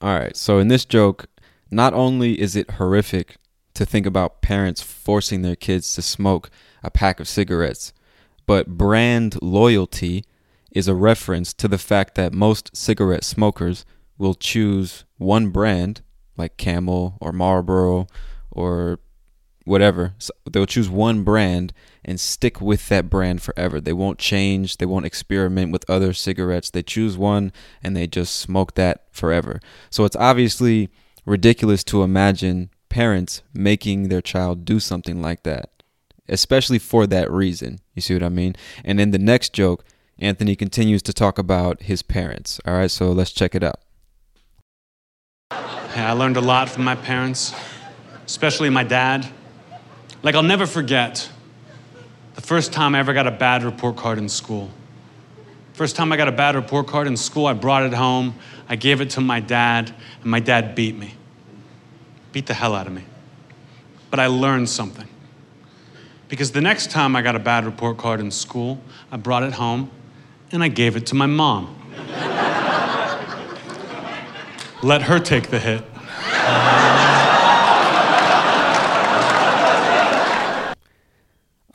All 0.00 0.14
right. 0.16 0.36
So 0.36 0.58
in 0.58 0.68
this 0.68 0.84
joke, 0.84 1.26
not 1.70 1.92
only 1.92 2.40
is 2.40 2.54
it 2.56 2.72
horrific 2.72 3.36
to 3.74 3.84
think 3.84 4.06
about 4.06 4.42
parents 4.42 4.80
forcing 4.80 5.42
their 5.42 5.56
kids 5.56 5.92
to 5.94 6.02
smoke 6.02 6.50
a 6.82 6.90
pack 6.90 7.20
of 7.20 7.28
cigarettes, 7.28 7.92
but 8.46 8.78
brand 8.78 9.38
loyalty 9.42 10.24
is 10.70 10.88
a 10.88 10.94
reference 10.94 11.52
to 11.54 11.68
the 11.68 11.78
fact 11.78 12.14
that 12.14 12.32
most 12.32 12.76
cigarette 12.76 13.24
smokers 13.24 13.84
will 14.16 14.34
choose 14.34 15.04
one 15.16 15.50
brand 15.50 16.02
like 16.36 16.56
Camel 16.56 17.18
or 17.20 17.32
Marlboro 17.32 18.06
or 18.50 19.00
whatever. 19.64 20.14
So 20.18 20.32
they'll 20.50 20.66
choose 20.66 20.88
one 20.88 21.24
brand 21.24 21.72
and 22.08 22.18
stick 22.18 22.58
with 22.62 22.88
that 22.88 23.10
brand 23.10 23.42
forever. 23.42 23.82
They 23.82 23.92
won't 23.92 24.18
change, 24.18 24.78
they 24.78 24.86
won't 24.86 25.04
experiment 25.04 25.72
with 25.72 25.88
other 25.90 26.14
cigarettes. 26.14 26.70
They 26.70 26.82
choose 26.82 27.18
one 27.18 27.52
and 27.82 27.94
they 27.94 28.06
just 28.06 28.34
smoke 28.36 28.74
that 28.76 29.04
forever. 29.12 29.60
So 29.90 30.06
it's 30.06 30.16
obviously 30.16 30.88
ridiculous 31.26 31.84
to 31.84 32.02
imagine 32.02 32.70
parents 32.88 33.42
making 33.52 34.08
their 34.08 34.22
child 34.22 34.64
do 34.64 34.80
something 34.80 35.20
like 35.20 35.42
that, 35.42 35.82
especially 36.30 36.78
for 36.78 37.06
that 37.06 37.30
reason. 37.30 37.78
You 37.94 38.00
see 38.00 38.14
what 38.14 38.22
I 38.22 38.30
mean? 38.30 38.56
And 38.82 38.98
in 39.02 39.10
the 39.10 39.18
next 39.18 39.52
joke, 39.52 39.84
Anthony 40.18 40.56
continues 40.56 41.02
to 41.02 41.12
talk 41.12 41.38
about 41.38 41.82
his 41.82 42.02
parents. 42.02 42.58
All 42.66 42.72
right, 42.72 42.90
so 42.90 43.12
let's 43.12 43.32
check 43.32 43.54
it 43.54 43.62
out. 43.62 43.80
I 45.50 46.12
learned 46.12 46.38
a 46.38 46.40
lot 46.40 46.70
from 46.70 46.84
my 46.84 46.94
parents, 46.94 47.54
especially 48.24 48.70
my 48.70 48.84
dad. 48.84 49.30
Like, 50.22 50.34
I'll 50.34 50.42
never 50.42 50.66
forget 50.66 51.30
the 52.38 52.46
first 52.46 52.72
time 52.72 52.94
I 52.94 53.00
ever 53.00 53.12
got 53.14 53.26
a 53.26 53.32
bad 53.32 53.64
report 53.64 53.96
card 53.96 54.16
in 54.16 54.28
school. 54.28 54.70
First 55.72 55.96
time 55.96 56.12
I 56.12 56.16
got 56.16 56.28
a 56.28 56.32
bad 56.32 56.54
report 56.54 56.86
card 56.86 57.08
in 57.08 57.16
school, 57.16 57.46
I 57.46 57.52
brought 57.52 57.82
it 57.82 57.92
home, 57.92 58.36
I 58.68 58.76
gave 58.76 59.00
it 59.00 59.10
to 59.10 59.20
my 59.20 59.40
dad, 59.40 59.92
and 60.22 60.30
my 60.30 60.38
dad 60.38 60.76
beat 60.76 60.96
me. 60.96 61.14
Beat 62.30 62.46
the 62.46 62.54
hell 62.54 62.76
out 62.76 62.86
of 62.86 62.92
me. 62.92 63.02
But 64.08 64.20
I 64.20 64.28
learned 64.28 64.68
something. 64.68 65.08
Because 66.28 66.52
the 66.52 66.60
next 66.60 66.92
time 66.92 67.16
I 67.16 67.22
got 67.22 67.34
a 67.34 67.40
bad 67.40 67.64
report 67.64 67.98
card 67.98 68.20
in 68.20 68.30
school, 68.30 68.80
I 69.10 69.16
brought 69.16 69.42
it 69.42 69.54
home 69.54 69.90
and 70.52 70.62
I 70.62 70.68
gave 70.68 70.94
it 70.94 71.06
to 71.06 71.16
my 71.16 71.26
mom. 71.26 71.74
Let 74.84 75.02
her 75.02 75.18
take 75.18 75.50
the 75.50 75.58
hit. 75.58 75.82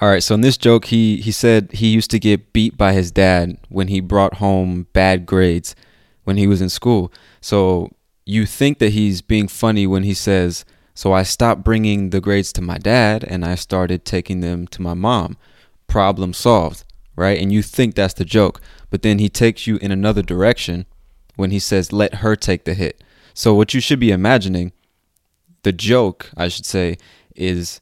All 0.04 0.10
right, 0.10 0.22
so 0.22 0.36
in 0.36 0.42
this 0.42 0.58
joke, 0.58 0.88
he 0.88 1.22
he 1.22 1.32
said 1.32 1.72
he 1.72 1.88
used 1.88 2.12
to 2.12 2.20
get 2.20 2.52
beat 2.52 2.78
by 2.78 2.92
his 2.92 3.10
dad 3.10 3.58
when 3.70 3.88
he 3.88 4.02
brought 4.02 4.34
home 4.34 4.86
bad 4.92 5.26
grades 5.26 5.78
when 6.26 6.36
he 6.36 6.46
was 6.46 6.62
in 6.62 6.68
school. 6.68 7.10
So 7.40 7.90
you 8.26 8.46
think 8.46 8.80
that 8.80 8.92
he's 8.92 9.22
being 9.22 9.48
funny 9.48 9.88
when 9.88 10.04
he 10.04 10.14
says, 10.14 10.66
"So 10.94 11.14
I 11.14 11.24
stopped 11.24 11.64
bringing 11.64 12.10
the 12.10 12.20
grades 12.20 12.52
to 12.52 12.62
my 12.62 12.78
dad 12.80 13.24
and 13.24 13.46
I 13.46 13.56
started 13.56 14.04
taking 14.04 14.42
them 14.42 14.68
to 14.72 14.82
my 14.82 14.94
mom." 14.94 15.38
Problem 15.88 16.34
solved, 16.34 16.84
right? 17.16 17.40
And 17.42 17.54
you 17.54 17.62
think 17.62 17.96
that's 17.96 18.16
the 18.16 18.26
joke, 18.26 18.60
but 18.90 19.04
then 19.04 19.20
he 19.20 19.30
takes 19.30 19.68
you 19.68 19.78
in 19.78 19.94
another 19.94 20.22
direction 20.22 20.86
when 21.38 21.52
he 21.52 21.60
says, 21.60 21.94
"Let 21.94 22.16
her 22.16 22.36
take 22.36 22.66
the 22.66 22.74
hit." 22.74 23.02
So 23.34 23.54
what 23.54 23.74
you 23.74 23.80
should 23.80 24.02
be 24.02 24.12
imagining, 24.12 24.74
the 25.62 25.72
joke, 25.72 26.30
I 26.36 26.50
should 26.50 26.66
say, 26.66 26.98
is 27.38 27.80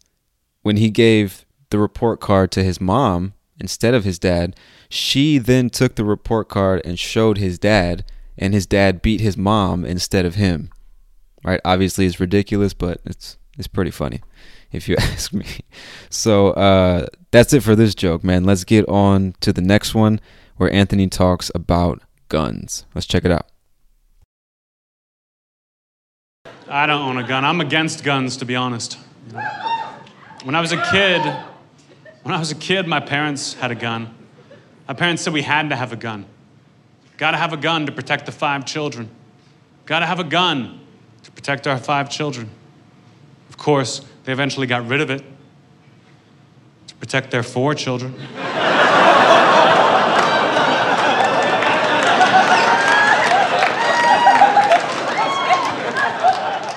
when 0.61 0.77
he 0.77 0.91
gave 0.91 1.47
the 1.71 1.79
report 1.79 2.19
card 2.19 2.51
to 2.51 2.63
his 2.63 2.79
mom 2.79 3.33
instead 3.59 3.93
of 3.93 4.03
his 4.03 4.19
dad. 4.19 4.55
She 4.89 5.37
then 5.37 5.69
took 5.69 5.95
the 5.95 6.05
report 6.05 6.49
card 6.49 6.81
and 6.85 6.99
showed 6.99 7.37
his 7.37 7.57
dad, 7.57 8.05
and 8.37 8.53
his 8.53 8.65
dad 8.65 9.01
beat 9.01 9.21
his 9.21 9.37
mom 9.37 9.83
instead 9.85 10.25
of 10.25 10.35
him. 10.35 10.69
Right? 11.43 11.61
Obviously, 11.65 12.05
it's 12.05 12.19
ridiculous, 12.19 12.73
but 12.73 13.01
it's 13.05 13.37
it's 13.57 13.67
pretty 13.67 13.91
funny, 13.91 14.21
if 14.71 14.87
you 14.87 14.95
ask 14.99 15.33
me. 15.33 15.45
So 16.09 16.51
uh, 16.51 17.07
that's 17.31 17.53
it 17.53 17.63
for 17.63 17.75
this 17.75 17.95
joke, 17.95 18.23
man. 18.23 18.43
Let's 18.43 18.63
get 18.63 18.87
on 18.87 19.35
to 19.41 19.51
the 19.51 19.61
next 19.61 19.95
one, 19.95 20.19
where 20.57 20.71
Anthony 20.71 21.07
talks 21.07 21.51
about 21.55 22.01
guns. 22.29 22.85
Let's 22.93 23.07
check 23.07 23.25
it 23.25 23.31
out. 23.31 23.47
I 26.67 26.85
don't 26.85 27.01
own 27.01 27.17
a 27.17 27.27
gun. 27.27 27.43
I'm 27.43 27.59
against 27.59 28.03
guns, 28.03 28.37
to 28.37 28.45
be 28.45 28.55
honest. 28.55 28.97
When 30.43 30.55
I 30.55 30.61
was 30.61 30.71
a 30.71 30.81
kid, 30.89 31.21
when 32.23 32.35
I 32.35 32.39
was 32.39 32.51
a 32.51 32.55
kid, 32.55 32.87
my 32.87 32.99
parents 32.99 33.53
had 33.55 33.71
a 33.71 33.75
gun. 33.75 34.13
My 34.87 34.93
parents 34.93 35.23
said 35.23 35.33
we 35.33 35.41
had 35.41 35.69
to 35.69 35.75
have 35.75 35.91
a 35.91 35.95
gun. 35.95 36.25
Got 37.17 37.31
to 37.31 37.37
have 37.37 37.53
a 37.53 37.57
gun 37.57 37.85
to 37.85 37.91
protect 37.91 38.25
the 38.25 38.31
five 38.31 38.65
children. 38.65 39.09
Got 39.85 39.99
to 39.99 40.05
have 40.05 40.19
a 40.19 40.23
gun 40.23 40.79
to 41.23 41.31
protect 41.31 41.67
our 41.67 41.77
five 41.77 42.09
children. 42.09 42.49
Of 43.49 43.57
course, 43.57 44.01
they 44.23 44.31
eventually 44.31 44.67
got 44.67 44.87
rid 44.87 45.01
of 45.01 45.09
it 45.09 45.23
to 46.87 46.95
protect 46.95 47.31
their 47.31 47.43
four 47.43 47.75
children. 47.75 48.15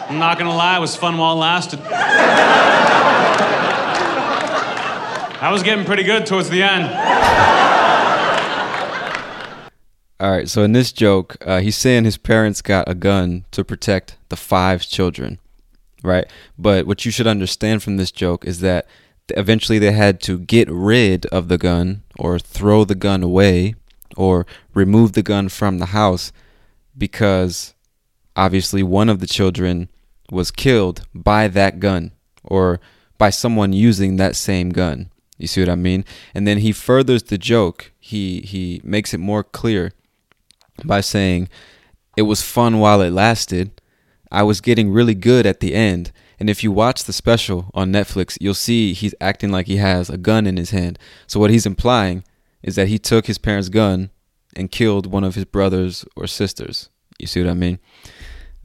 I'm 0.08 0.20
not 0.20 0.38
gonna 0.38 0.54
lie, 0.54 0.76
it 0.76 0.80
was 0.80 0.94
fun 0.94 1.18
while 1.18 1.32
it 1.32 1.40
lasted. 1.40 2.83
I 5.44 5.52
was 5.52 5.62
getting 5.62 5.84
pretty 5.84 6.04
good 6.04 6.24
towards 6.24 6.48
the 6.48 6.62
end. 6.62 6.84
All 10.18 10.30
right, 10.30 10.48
so 10.48 10.62
in 10.62 10.72
this 10.72 10.90
joke, 10.90 11.36
uh, 11.44 11.60
he's 11.60 11.76
saying 11.76 12.04
his 12.04 12.16
parents 12.16 12.62
got 12.62 12.88
a 12.88 12.94
gun 12.94 13.44
to 13.50 13.62
protect 13.62 14.16
the 14.30 14.36
five 14.36 14.88
children, 14.88 15.38
right? 16.02 16.24
But 16.58 16.86
what 16.86 17.04
you 17.04 17.10
should 17.10 17.26
understand 17.26 17.82
from 17.82 17.98
this 17.98 18.10
joke 18.10 18.46
is 18.46 18.60
that 18.60 18.86
eventually 19.36 19.78
they 19.78 19.92
had 19.92 20.18
to 20.22 20.38
get 20.38 20.66
rid 20.70 21.26
of 21.26 21.48
the 21.48 21.58
gun 21.58 22.04
or 22.18 22.38
throw 22.38 22.86
the 22.86 22.94
gun 22.94 23.22
away 23.22 23.74
or 24.16 24.46
remove 24.72 25.12
the 25.12 25.22
gun 25.22 25.50
from 25.50 25.78
the 25.78 25.92
house 25.92 26.32
because 26.96 27.74
obviously 28.34 28.82
one 28.82 29.10
of 29.10 29.20
the 29.20 29.26
children 29.26 29.90
was 30.30 30.50
killed 30.50 31.06
by 31.14 31.48
that 31.48 31.80
gun 31.80 32.12
or 32.42 32.80
by 33.18 33.28
someone 33.28 33.74
using 33.74 34.16
that 34.16 34.36
same 34.36 34.70
gun. 34.70 35.10
You 35.38 35.46
see 35.46 35.60
what 35.60 35.68
I 35.70 35.74
mean? 35.74 36.04
And 36.34 36.46
then 36.46 36.58
he 36.58 36.72
furthers 36.72 37.24
the 37.24 37.38
joke. 37.38 37.92
He 37.98 38.40
he 38.40 38.80
makes 38.84 39.12
it 39.12 39.18
more 39.18 39.42
clear 39.42 39.92
by 40.84 41.00
saying 41.00 41.48
it 42.16 42.22
was 42.22 42.42
fun 42.42 42.78
while 42.78 43.00
it 43.00 43.10
lasted. 43.10 43.80
I 44.30 44.42
was 44.42 44.60
getting 44.60 44.90
really 44.90 45.14
good 45.14 45.46
at 45.46 45.60
the 45.60 45.74
end. 45.74 46.12
And 46.40 46.50
if 46.50 46.64
you 46.64 46.72
watch 46.72 47.04
the 47.04 47.12
special 47.12 47.70
on 47.74 47.92
Netflix, 47.92 48.36
you'll 48.40 48.54
see 48.54 48.92
he's 48.92 49.14
acting 49.20 49.50
like 49.50 49.66
he 49.66 49.76
has 49.76 50.10
a 50.10 50.18
gun 50.18 50.46
in 50.46 50.56
his 50.56 50.70
hand. 50.70 50.98
So 51.26 51.38
what 51.38 51.50
he's 51.50 51.66
implying 51.66 52.24
is 52.62 52.74
that 52.74 52.88
he 52.88 52.98
took 52.98 53.26
his 53.26 53.38
parents' 53.38 53.68
gun 53.68 54.10
and 54.56 54.70
killed 54.70 55.06
one 55.06 55.24
of 55.24 55.36
his 55.36 55.44
brothers 55.44 56.04
or 56.16 56.26
sisters. 56.26 56.90
You 57.18 57.26
see 57.26 57.42
what 57.42 57.50
I 57.50 57.54
mean? 57.54 57.78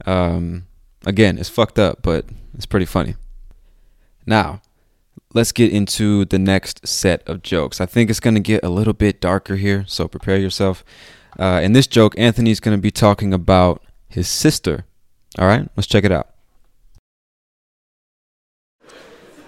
Um, 0.04 0.66
again, 1.06 1.38
it's 1.38 1.48
fucked 1.48 1.78
up, 1.78 2.02
but 2.02 2.24
it's 2.54 2.66
pretty 2.66 2.86
funny. 2.86 3.14
Now, 4.26 4.62
let's 5.32 5.52
get 5.52 5.72
into 5.72 6.24
the 6.24 6.38
next 6.38 6.86
set 6.86 7.26
of 7.28 7.42
jokes. 7.42 7.80
I 7.80 7.86
think 7.86 8.10
it's 8.10 8.20
going 8.20 8.34
to 8.34 8.40
get 8.40 8.64
a 8.64 8.68
little 8.68 8.92
bit 8.92 9.20
darker 9.20 9.56
here, 9.56 9.84
so 9.86 10.08
prepare 10.08 10.38
yourself. 10.38 10.84
Uh, 11.38 11.60
in 11.62 11.72
this 11.72 11.86
joke, 11.86 12.14
Anthony's 12.18 12.60
going 12.60 12.76
to 12.76 12.80
be 12.80 12.90
talking 12.90 13.32
about 13.32 13.82
his 14.08 14.28
sister. 14.28 14.84
All 15.38 15.46
right, 15.46 15.68
let's 15.76 15.86
check 15.86 16.04
it 16.04 16.12
out. 16.12 16.28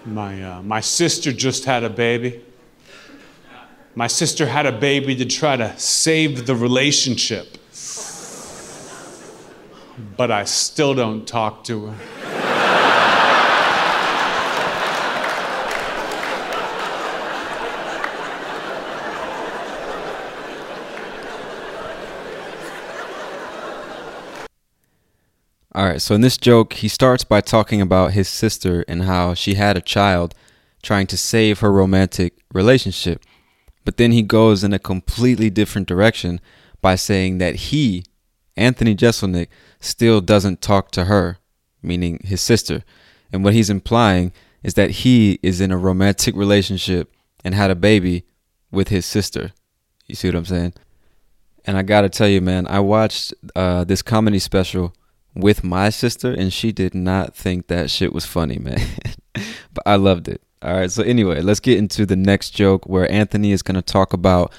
My, 0.05 0.41
uh, 0.43 0.61
my 0.61 0.79
sister 0.79 1.31
just 1.31 1.65
had 1.65 1.83
a 1.83 1.89
baby. 1.89 2.43
My 3.95 4.07
sister 4.07 4.47
had 4.47 4.65
a 4.65 4.71
baby 4.71 5.15
to 5.15 5.25
try 5.25 5.55
to 5.55 5.77
save 5.77 6.45
the 6.45 6.55
relationship. 6.55 7.57
But 10.17 10.31
I 10.31 10.45
still 10.45 10.95
don't 10.95 11.27
talk 11.27 11.63
to 11.65 11.87
her. 11.87 12.22
All 25.83 25.89
right, 25.89 26.01
so 26.01 26.15
in 26.15 26.21
this 26.21 26.37
joke, 26.37 26.75
he 26.75 26.87
starts 26.87 27.25
by 27.25 27.41
talking 27.41 27.81
about 27.81 28.13
his 28.13 28.29
sister 28.29 28.85
and 28.87 29.03
how 29.03 29.33
she 29.33 29.55
had 29.55 29.75
a 29.75 29.81
child 29.81 30.33
trying 30.81 31.07
to 31.07 31.17
save 31.17 31.59
her 31.59 31.73
romantic 31.73 32.35
relationship. 32.53 33.21
But 33.83 33.97
then 33.97 34.13
he 34.13 34.21
goes 34.21 34.63
in 34.63 34.71
a 34.71 34.79
completely 34.79 35.49
different 35.49 35.89
direction 35.89 36.39
by 36.81 36.95
saying 36.95 37.39
that 37.39 37.55
he, 37.55 38.05
Anthony 38.55 38.95
Jeselnik, 38.95 39.49
still 39.81 40.21
doesn't 40.21 40.61
talk 40.61 40.89
to 40.91 41.03
her, 41.03 41.39
meaning 41.81 42.21
his 42.23 42.39
sister. 42.39 42.85
And 43.33 43.43
what 43.43 43.53
he's 43.53 43.69
implying 43.69 44.31
is 44.63 44.75
that 44.75 44.91
he 44.91 45.37
is 45.43 45.59
in 45.59 45.73
a 45.73 45.77
romantic 45.77 46.33
relationship 46.33 47.13
and 47.43 47.53
had 47.53 47.71
a 47.71 47.75
baby 47.75 48.23
with 48.71 48.87
his 48.87 49.05
sister. 49.05 49.51
You 50.07 50.15
see 50.15 50.29
what 50.29 50.35
I'm 50.35 50.45
saying? 50.45 50.75
And 51.65 51.75
I 51.75 51.81
gotta 51.81 52.07
tell 52.07 52.29
you, 52.29 52.39
man, 52.39 52.67
I 52.67 52.79
watched 52.79 53.33
uh, 53.53 53.83
this 53.83 54.01
comedy 54.01 54.39
special 54.39 54.93
with 55.35 55.63
my 55.63 55.89
sister, 55.89 56.31
and 56.31 56.53
she 56.53 56.71
did 56.71 56.93
not 56.93 57.35
think 57.35 57.67
that 57.67 57.89
shit 57.89 58.13
was 58.13 58.25
funny, 58.25 58.57
man. 58.59 58.79
but 59.73 59.83
I 59.85 59.95
loved 59.95 60.27
it. 60.27 60.41
All 60.61 60.73
right. 60.73 60.91
So 60.91 61.03
anyway, 61.03 61.41
let's 61.41 61.59
get 61.59 61.77
into 61.77 62.05
the 62.05 62.15
next 62.15 62.51
joke 62.51 62.85
where 62.87 63.11
Anthony 63.11 63.51
is 63.51 63.61
going 63.61 63.75
to 63.75 63.81
talk 63.81 64.13
about 64.13 64.53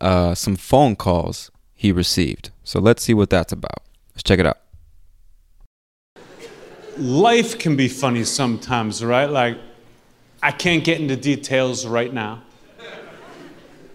uh, 0.00 0.34
some 0.34 0.56
phone 0.56 0.94
calls 0.94 1.50
he 1.74 1.92
received. 1.92 2.50
So 2.64 2.80
let's 2.80 3.02
see 3.02 3.14
what 3.14 3.30
that's 3.30 3.52
about. 3.52 3.82
Let's 4.14 4.22
check 4.22 4.38
it 4.38 4.46
out. 4.46 4.58
Life 6.96 7.58
can 7.58 7.76
be 7.76 7.88
funny 7.88 8.24
sometimes, 8.24 9.04
right? 9.04 9.30
Like, 9.30 9.58
I 10.42 10.50
can't 10.52 10.84
get 10.84 11.00
into 11.00 11.16
details 11.16 11.86
right 11.86 12.12
now. 12.12 12.42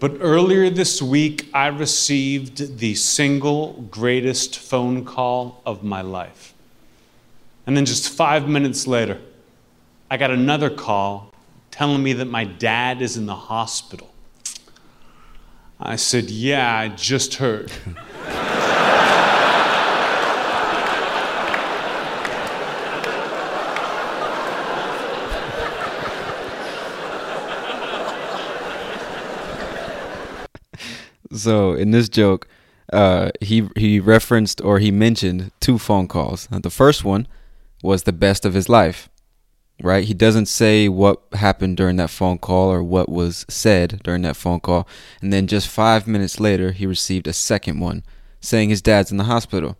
But 0.04 0.18
earlier 0.20 0.68
this 0.68 1.00
week, 1.00 1.48
I 1.54 1.68
received 1.68 2.76
the 2.78 2.94
single 2.94 3.88
greatest 3.90 4.58
phone 4.58 5.02
call 5.02 5.62
of 5.64 5.82
my 5.82 6.02
life. 6.02 6.52
And 7.66 7.74
then 7.74 7.86
just 7.86 8.10
five 8.10 8.46
minutes 8.46 8.86
later, 8.86 9.18
I 10.10 10.18
got 10.18 10.30
another 10.30 10.68
call 10.68 11.32
telling 11.70 12.02
me 12.02 12.12
that 12.12 12.26
my 12.26 12.44
dad 12.44 13.00
is 13.00 13.16
in 13.16 13.24
the 13.24 13.34
hospital. 13.34 14.12
I 15.80 15.96
said, 15.96 16.28
Yeah, 16.28 16.78
I 16.78 16.88
just 16.88 17.36
heard. 17.36 17.72
So 31.34 31.72
in 31.72 31.90
this 31.90 32.08
joke, 32.08 32.46
uh, 32.92 33.30
he 33.40 33.68
he 33.76 33.98
referenced 33.98 34.60
or 34.60 34.78
he 34.78 34.90
mentioned 34.90 35.50
two 35.60 35.78
phone 35.78 36.06
calls. 36.06 36.46
the 36.50 36.70
first 36.70 37.04
one 37.04 37.26
was 37.82 38.04
the 38.04 38.12
best 38.12 38.44
of 38.44 38.54
his 38.54 38.68
life, 38.68 39.08
right? 39.82 40.04
He 40.04 40.14
doesn't 40.14 40.46
say 40.46 40.88
what 40.88 41.22
happened 41.32 41.76
during 41.76 41.96
that 41.96 42.10
phone 42.10 42.38
call 42.38 42.70
or 42.70 42.82
what 42.82 43.08
was 43.08 43.44
said 43.48 44.00
during 44.04 44.22
that 44.22 44.36
phone 44.36 44.60
call, 44.60 44.86
and 45.20 45.32
then 45.32 45.46
just 45.46 45.68
five 45.68 46.06
minutes 46.06 46.38
later, 46.38 46.72
he 46.72 46.86
received 46.86 47.26
a 47.26 47.32
second 47.32 47.80
one 47.80 48.04
saying 48.40 48.68
his 48.68 48.82
dad's 48.82 49.10
in 49.10 49.16
the 49.16 49.24
hospital. 49.24 49.76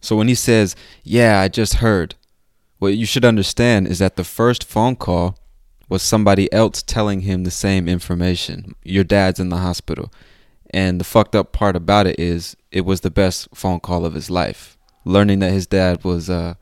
So 0.00 0.16
when 0.16 0.28
he 0.28 0.34
says, 0.34 0.76
"Yeah, 1.02 1.40
I 1.40 1.48
just 1.48 1.74
heard," 1.74 2.14
what 2.78 2.96
you 2.96 3.06
should 3.06 3.24
understand 3.24 3.88
is 3.88 3.98
that 3.98 4.16
the 4.16 4.24
first 4.24 4.64
phone 4.64 4.96
call 4.96 5.38
was 5.88 6.02
somebody 6.02 6.52
else 6.52 6.82
telling 6.82 7.20
him 7.22 7.44
the 7.44 7.50
same 7.50 7.88
information. 7.88 8.74
Your 8.84 9.04
dad's 9.04 9.40
in 9.40 9.48
the 9.48 9.58
hospital. 9.58 10.12
And 10.72 10.98
the 11.00 11.04
fucked 11.04 11.36
up 11.36 11.52
part 11.52 11.76
about 11.76 12.06
it 12.06 12.18
is 12.18 12.56
it 12.70 12.82
was 12.82 13.02
the 13.02 13.10
best 13.10 13.48
phone 13.54 13.80
call 13.80 14.06
of 14.06 14.14
his 14.14 14.30
life. 14.30 14.78
Learning 15.04 15.40
that 15.40 15.52
his 15.52 15.66
dad 15.66 16.04
was 16.04 16.30
uh, 16.30 16.54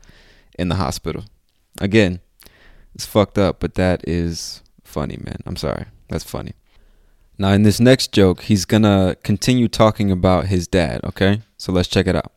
in 0.57 0.69
the 0.69 0.75
hospital. 0.75 1.23
Again, 1.79 2.19
it's 2.93 3.05
fucked 3.05 3.37
up, 3.37 3.59
but 3.59 3.75
that 3.75 4.07
is 4.07 4.61
funny, 4.83 5.17
man. 5.23 5.37
I'm 5.45 5.55
sorry. 5.55 5.85
That's 6.09 6.25
funny. 6.25 6.53
Now, 7.37 7.53
in 7.53 7.63
this 7.63 7.79
next 7.79 8.11
joke, 8.11 8.41
he's 8.43 8.65
gonna 8.65 9.15
continue 9.23 9.67
talking 9.67 10.11
about 10.11 10.47
his 10.47 10.67
dad, 10.67 11.01
okay? 11.03 11.41
So 11.57 11.71
let's 11.71 11.87
check 11.87 12.07
it 12.07 12.15
out. 12.15 12.31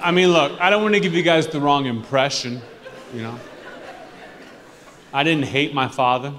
I 0.00 0.10
mean, 0.12 0.32
look, 0.32 0.58
I 0.60 0.70
don't 0.70 0.82
want 0.82 0.94
to 0.94 1.00
give 1.00 1.12
you 1.12 1.22
guys 1.22 1.46
the 1.46 1.60
wrong 1.60 1.84
impression, 1.84 2.62
you 3.14 3.22
know. 3.22 3.38
I 5.12 5.22
didn't 5.22 5.44
hate 5.44 5.74
my 5.74 5.88
father. 5.88 6.32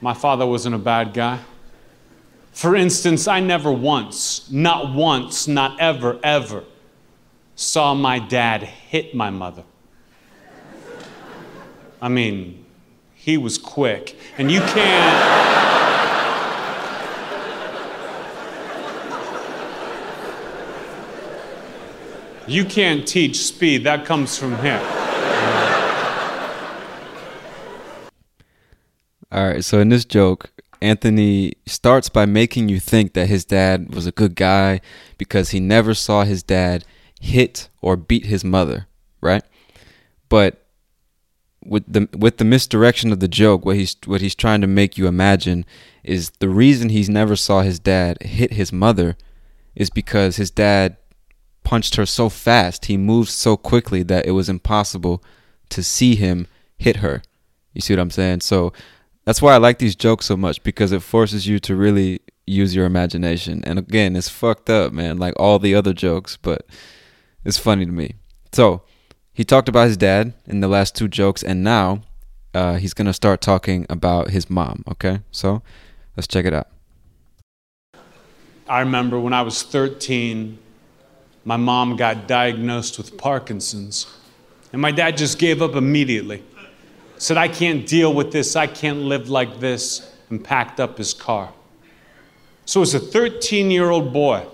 My 0.00 0.14
father 0.14 0.46
wasn't 0.46 0.74
a 0.74 0.78
bad 0.78 1.12
guy. 1.12 1.40
For 2.52 2.76
instance, 2.76 3.26
I 3.26 3.40
never 3.40 3.72
once, 3.72 4.50
not 4.50 4.94
once, 4.94 5.48
not 5.48 5.80
ever, 5.80 6.18
ever, 6.22 6.64
saw 7.54 7.94
my 7.94 8.18
dad 8.18 8.62
hit 8.62 9.14
my 9.14 9.30
mother. 9.30 9.64
I 12.02 12.08
mean, 12.08 12.64
he 13.14 13.36
was 13.36 13.58
quick. 13.58 14.18
And 14.38 14.50
you 14.50 14.60
can't. 14.60 15.60
You 22.46 22.64
can't 22.64 23.06
teach 23.06 23.36
speed, 23.44 23.84
that 23.84 24.04
comes 24.04 24.36
from 24.36 24.56
him. 24.56 24.80
All 29.30 29.46
right, 29.46 29.64
so 29.64 29.78
in 29.78 29.90
this 29.90 30.04
joke, 30.04 30.50
Anthony 30.82 31.54
starts 31.66 32.08
by 32.08 32.26
making 32.26 32.68
you 32.68 32.80
think 32.80 33.12
that 33.12 33.28
his 33.28 33.44
dad 33.44 33.94
was 33.94 34.06
a 34.06 34.12
good 34.12 34.34
guy 34.34 34.80
because 35.18 35.50
he 35.50 35.60
never 35.60 35.94
saw 35.94 36.24
his 36.24 36.42
dad 36.42 36.84
hit 37.20 37.68
or 37.80 37.96
beat 37.96 38.26
his 38.26 38.44
mother, 38.44 38.86
right? 39.20 39.44
But 40.28 40.66
with 41.64 41.84
the 41.86 42.08
with 42.16 42.38
the 42.38 42.44
misdirection 42.44 43.12
of 43.12 43.20
the 43.20 43.28
joke, 43.28 43.64
what 43.64 43.76
he's 43.76 43.96
what 44.06 44.22
he's 44.22 44.34
trying 44.34 44.62
to 44.62 44.66
make 44.66 44.96
you 44.96 45.06
imagine 45.06 45.66
is 46.02 46.30
the 46.38 46.48
reason 46.48 46.88
he's 46.88 47.10
never 47.10 47.36
saw 47.36 47.60
his 47.60 47.78
dad 47.78 48.22
hit 48.22 48.54
his 48.54 48.72
mother 48.72 49.16
is 49.74 49.90
because 49.90 50.36
his 50.36 50.50
dad 50.50 50.96
punched 51.62 51.96
her 51.96 52.06
so 52.06 52.28
fast, 52.28 52.86
he 52.86 52.96
moved 52.96 53.28
so 53.28 53.56
quickly 53.56 54.02
that 54.02 54.26
it 54.26 54.32
was 54.32 54.48
impossible 54.48 55.22
to 55.68 55.82
see 55.82 56.16
him 56.16 56.46
hit 56.78 56.96
her. 56.96 57.22
You 57.74 57.80
see 57.80 57.94
what 57.94 58.00
I'm 58.00 58.10
saying? 58.10 58.40
So 58.40 58.72
that's 59.30 59.40
why 59.40 59.54
I 59.54 59.58
like 59.58 59.78
these 59.78 59.94
jokes 59.94 60.26
so 60.26 60.36
much 60.36 60.60
because 60.64 60.90
it 60.90 61.04
forces 61.04 61.46
you 61.46 61.60
to 61.60 61.76
really 61.76 62.18
use 62.48 62.74
your 62.74 62.84
imagination. 62.84 63.62
And 63.62 63.78
again, 63.78 64.16
it's 64.16 64.28
fucked 64.28 64.68
up, 64.68 64.92
man, 64.92 65.18
like 65.18 65.34
all 65.36 65.60
the 65.60 65.72
other 65.72 65.92
jokes, 65.92 66.36
but 66.36 66.66
it's 67.44 67.56
funny 67.56 67.86
to 67.86 67.92
me. 67.92 68.16
So, 68.50 68.82
he 69.32 69.44
talked 69.44 69.68
about 69.68 69.86
his 69.86 69.96
dad 69.96 70.34
in 70.46 70.58
the 70.58 70.66
last 70.66 70.96
two 70.96 71.06
jokes, 71.06 71.44
and 71.44 71.62
now 71.62 72.02
uh, 72.54 72.78
he's 72.78 72.92
going 72.92 73.06
to 73.06 73.12
start 73.12 73.40
talking 73.40 73.86
about 73.88 74.30
his 74.30 74.50
mom, 74.50 74.82
okay? 74.90 75.20
So, 75.30 75.62
let's 76.16 76.26
check 76.26 76.44
it 76.44 76.52
out. 76.52 76.66
I 78.68 78.80
remember 78.80 79.20
when 79.20 79.32
I 79.32 79.42
was 79.42 79.62
13, 79.62 80.58
my 81.44 81.56
mom 81.56 81.94
got 81.94 82.26
diagnosed 82.26 82.98
with 82.98 83.16
Parkinson's, 83.16 84.12
and 84.72 84.82
my 84.82 84.90
dad 84.90 85.16
just 85.16 85.38
gave 85.38 85.62
up 85.62 85.76
immediately 85.76 86.42
said, 87.20 87.36
I 87.36 87.48
can't 87.48 87.86
deal 87.86 88.14
with 88.14 88.32
this, 88.32 88.56
I 88.56 88.66
can't 88.66 89.00
live 89.00 89.28
like 89.28 89.60
this, 89.60 90.10
and 90.30 90.42
packed 90.42 90.80
up 90.80 90.96
his 90.96 91.12
car. 91.12 91.52
So, 92.64 92.80
as 92.80 92.94
a 92.94 92.98
13 92.98 93.70
year 93.70 93.90
old 93.90 94.10
boy, 94.10 94.46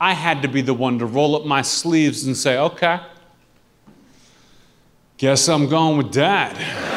I 0.00 0.14
had 0.14 0.42
to 0.42 0.48
be 0.48 0.62
the 0.62 0.74
one 0.74 0.98
to 0.98 1.06
roll 1.06 1.36
up 1.36 1.46
my 1.46 1.62
sleeves 1.62 2.26
and 2.26 2.36
say, 2.36 2.58
okay, 2.58 2.98
guess 5.16 5.48
I'm 5.48 5.68
going 5.68 5.96
with 5.96 6.10
dad. 6.10 6.93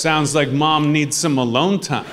Sounds 0.00 0.34
like 0.34 0.50
mom 0.50 0.92
needs 0.94 1.14
some 1.14 1.36
alone 1.36 1.78
time. 1.78 2.06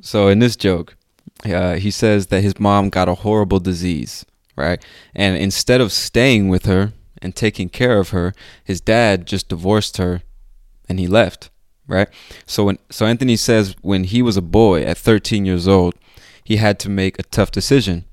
So 0.00 0.28
in 0.28 0.38
this 0.38 0.56
joke, 0.56 0.96
uh, 1.44 1.74
he 1.74 1.90
says 1.90 2.28
that 2.28 2.40
his 2.40 2.58
mom 2.58 2.88
got 2.88 3.10
a 3.10 3.16
horrible 3.16 3.60
disease, 3.60 4.24
right? 4.56 4.82
And 5.14 5.36
instead 5.36 5.82
of 5.82 5.92
staying 5.92 6.48
with 6.48 6.64
her 6.64 6.94
and 7.20 7.36
taking 7.36 7.68
care 7.68 7.98
of 7.98 8.08
her, 8.08 8.32
his 8.64 8.80
dad 8.80 9.26
just 9.26 9.50
divorced 9.50 9.98
her 9.98 10.22
and 10.88 10.98
he 10.98 11.06
left, 11.06 11.50
right? 11.86 12.08
So 12.46 12.64
when 12.64 12.78
so 12.88 13.04
Anthony 13.04 13.36
says 13.36 13.76
when 13.82 14.04
he 14.04 14.22
was 14.22 14.38
a 14.38 14.42
boy 14.42 14.82
at 14.82 14.96
13 14.96 15.44
years 15.44 15.68
old, 15.68 15.94
he 16.42 16.56
had 16.56 16.78
to 16.78 16.88
make 16.88 17.18
a 17.18 17.22
tough 17.24 17.50
decision. 17.50 18.06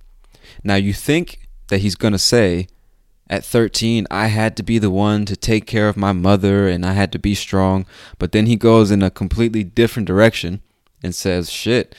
Now 0.65 0.75
you 0.75 0.91
think 0.91 1.47
that 1.67 1.77
he's 1.77 1.95
going 1.95 2.11
to 2.11 2.19
say 2.19 2.67
at 3.29 3.43
13 3.43 4.07
I 4.11 4.27
had 4.27 4.55
to 4.57 4.63
be 4.63 4.77
the 4.77 4.91
one 4.91 5.25
to 5.25 5.35
take 5.35 5.65
care 5.65 5.88
of 5.88 5.97
my 5.97 6.11
mother 6.11 6.67
and 6.67 6.85
I 6.85 6.93
had 6.93 7.11
to 7.13 7.19
be 7.19 7.35
strong, 7.35 7.85
but 8.19 8.31
then 8.31 8.45
he 8.45 8.55
goes 8.55 8.91
in 8.91 9.01
a 9.01 9.11
completely 9.11 9.63
different 9.63 10.07
direction 10.07 10.61
and 11.03 11.13
says, 11.13 11.51
"Shit, 11.51 11.95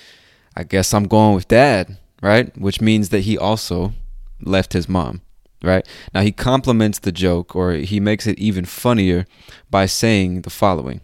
I 0.56 0.64
guess 0.64 0.94
I'm 0.94 1.08
going 1.08 1.34
with 1.34 1.48
dad," 1.48 1.98
right? 2.22 2.56
Which 2.56 2.80
means 2.80 3.10
that 3.10 3.20
he 3.20 3.36
also 3.38 3.92
left 4.40 4.72
his 4.72 4.88
mom 4.88 5.22
right? 5.62 5.86
Now 6.14 6.22
he 6.22 6.32
complements 6.32 6.98
the 6.98 7.12
joke 7.12 7.56
or 7.56 7.72
he 7.72 8.00
makes 8.00 8.26
it 8.26 8.38
even 8.38 8.64
funnier 8.64 9.26
by 9.70 9.86
saying 9.86 10.42
the 10.42 10.50
following 10.50 11.00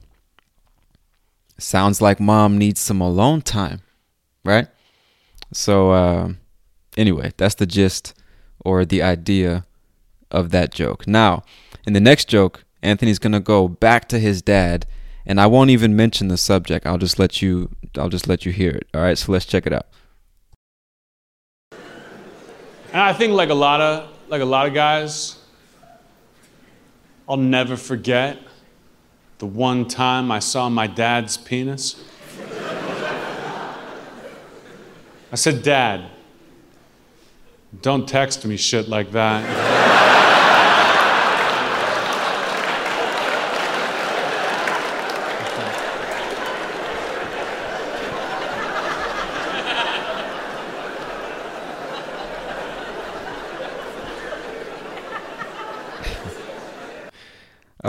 Sounds 1.58 2.00
like 2.00 2.18
mom 2.18 2.58
needs 2.58 2.80
some 2.80 3.00
alone 3.00 3.40
time, 3.40 3.82
right? 4.44 4.66
So, 5.52 5.92
uh, 5.92 6.32
anyway, 6.96 7.32
that's 7.36 7.54
the 7.54 7.66
gist 7.66 8.14
or 8.64 8.84
the 8.84 9.02
idea 9.02 9.64
of 10.32 10.50
that 10.50 10.72
joke. 10.72 11.06
Now, 11.06 11.44
in 11.86 11.92
the 11.92 12.00
next 12.00 12.28
joke, 12.28 12.64
Anthony's 12.82 13.18
going 13.18 13.32
to 13.32 13.40
go 13.40 13.68
back 13.68 14.08
to 14.08 14.18
his 14.18 14.42
dad 14.42 14.86
and 15.24 15.40
I 15.40 15.46
won't 15.46 15.70
even 15.70 15.94
mention 15.94 16.28
the 16.28 16.36
subject. 16.36 16.86
I'll 16.86 16.98
just 16.98 17.18
let 17.18 17.40
you 17.40 17.70
I'll 17.96 18.08
just 18.08 18.26
let 18.26 18.44
you 18.44 18.52
hear 18.52 18.70
it. 18.70 18.88
All 18.94 19.00
right? 19.00 19.16
So 19.16 19.30
let's 19.32 19.44
check 19.44 19.66
it 19.66 19.72
out. 19.72 19.86
And 22.92 23.00
I 23.00 23.12
think 23.12 23.32
like 23.32 23.50
a 23.50 23.54
lot 23.54 23.80
of 23.80 24.10
like 24.28 24.42
a 24.42 24.46
lot 24.46 24.66
of 24.66 24.74
guys, 24.74 25.38
I'll 27.28 27.36
never 27.36 27.76
forget 27.76 28.38
the 29.38 29.46
one 29.46 29.86
time 29.86 30.30
I 30.30 30.38
saw 30.38 30.68
my 30.68 30.86
dad's 30.86 31.36
penis. 31.36 32.02
I 35.32 35.36
said, 35.36 35.62
Dad, 35.62 36.10
don't 37.80 38.06
text 38.06 38.44
me 38.44 38.58
shit 38.58 38.86
like 38.86 39.12
that. 39.12 39.71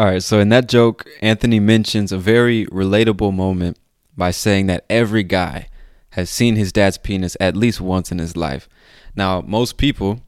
All 0.04 0.10
right, 0.10 0.22
so 0.22 0.42
in 0.42 0.50
that 0.50 0.68
joke, 0.68 1.08
Anthony 1.22 1.62
mentions 1.62 2.12
a 2.12 2.18
very 2.18 2.66
relatable 2.66 3.34
moment 3.34 3.80
by 4.18 4.32
saying 4.32 4.68
that 4.68 4.84
every 4.90 5.24
guy 5.24 5.70
has 6.10 6.30
seen 6.30 6.58
his 6.58 6.74
dad's 6.74 6.98
penis 6.98 7.38
at 7.40 7.56
least 7.56 7.80
once 7.80 8.12
in 8.12 8.20
his 8.20 8.36
life. 8.36 8.68
Now, 9.16 9.40
most 9.40 9.78
people, 9.78 10.20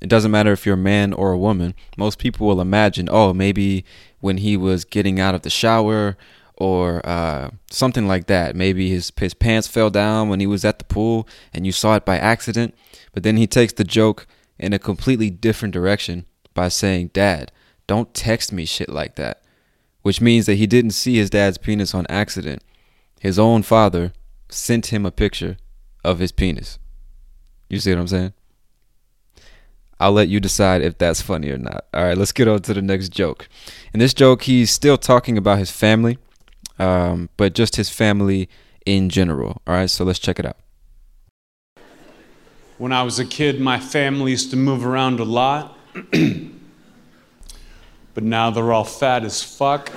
it 0.00 0.08
doesn't 0.08 0.30
matter 0.30 0.52
if 0.52 0.64
you're 0.64 0.76
a 0.76 0.78
man 0.78 1.12
or 1.12 1.30
a 1.30 1.36
woman, 1.36 1.74
most 1.98 2.18
people 2.18 2.46
will 2.46 2.58
imagine, 2.58 3.06
oh, 3.12 3.34
maybe 3.34 3.84
when 4.20 4.38
he 4.38 4.56
was 4.56 4.86
getting 4.86 5.20
out 5.20 5.34
of 5.34 5.42
the 5.42 5.50
shower 5.50 6.16
or 6.56 7.06
uh, 7.06 7.50
something 7.70 8.08
like 8.08 8.28
that. 8.28 8.56
Maybe 8.56 8.88
his, 8.88 9.12
his 9.14 9.34
pants 9.34 9.68
fell 9.68 9.90
down 9.90 10.30
when 10.30 10.40
he 10.40 10.46
was 10.46 10.64
at 10.64 10.78
the 10.78 10.86
pool 10.86 11.28
and 11.52 11.66
you 11.66 11.72
saw 11.72 11.96
it 11.96 12.06
by 12.06 12.16
accident. 12.16 12.74
But 13.12 13.24
then 13.24 13.36
he 13.36 13.46
takes 13.46 13.74
the 13.74 13.84
joke 13.84 14.26
in 14.58 14.72
a 14.72 14.78
completely 14.78 15.28
different 15.28 15.74
direction 15.74 16.24
by 16.54 16.68
saying, 16.68 17.10
Dad, 17.12 17.52
don't 17.88 18.14
text 18.14 18.52
me 18.52 18.64
shit 18.64 18.88
like 18.88 19.16
that. 19.16 19.42
Which 20.02 20.20
means 20.20 20.46
that 20.46 20.54
he 20.54 20.68
didn't 20.68 20.92
see 20.92 21.16
his 21.16 21.30
dad's 21.30 21.58
penis 21.58 21.92
on 21.92 22.06
accident. 22.08 22.62
His 23.18 23.38
own 23.38 23.64
father 23.64 24.12
sent 24.48 24.86
him 24.86 25.04
a 25.04 25.10
picture 25.10 25.56
of 26.04 26.20
his 26.20 26.30
penis. 26.30 26.78
You 27.68 27.80
see 27.80 27.90
what 27.90 28.00
I'm 28.00 28.08
saying? 28.08 28.32
I'll 30.00 30.12
let 30.12 30.28
you 30.28 30.38
decide 30.38 30.82
if 30.82 30.96
that's 30.96 31.20
funny 31.20 31.50
or 31.50 31.58
not. 31.58 31.86
All 31.92 32.04
right, 32.04 32.16
let's 32.16 32.30
get 32.30 32.46
on 32.46 32.62
to 32.62 32.74
the 32.74 32.82
next 32.82 33.08
joke. 33.08 33.48
In 33.92 33.98
this 33.98 34.14
joke, 34.14 34.42
he's 34.42 34.70
still 34.70 34.96
talking 34.96 35.36
about 35.36 35.58
his 35.58 35.72
family, 35.72 36.18
um, 36.78 37.28
but 37.36 37.54
just 37.54 37.74
his 37.74 37.90
family 37.90 38.48
in 38.86 39.10
general. 39.10 39.60
All 39.66 39.74
right, 39.74 39.90
so 39.90 40.04
let's 40.04 40.20
check 40.20 40.38
it 40.38 40.46
out. 40.46 40.56
When 42.78 42.92
I 42.92 43.02
was 43.02 43.18
a 43.18 43.24
kid, 43.24 43.60
my 43.60 43.80
family 43.80 44.30
used 44.30 44.50
to 44.50 44.56
move 44.56 44.86
around 44.86 45.18
a 45.18 45.24
lot. 45.24 45.76
but 48.18 48.24
now 48.24 48.50
they're 48.50 48.72
all 48.72 48.82
fat 48.82 49.24
as 49.24 49.44
fuck. 49.44 49.92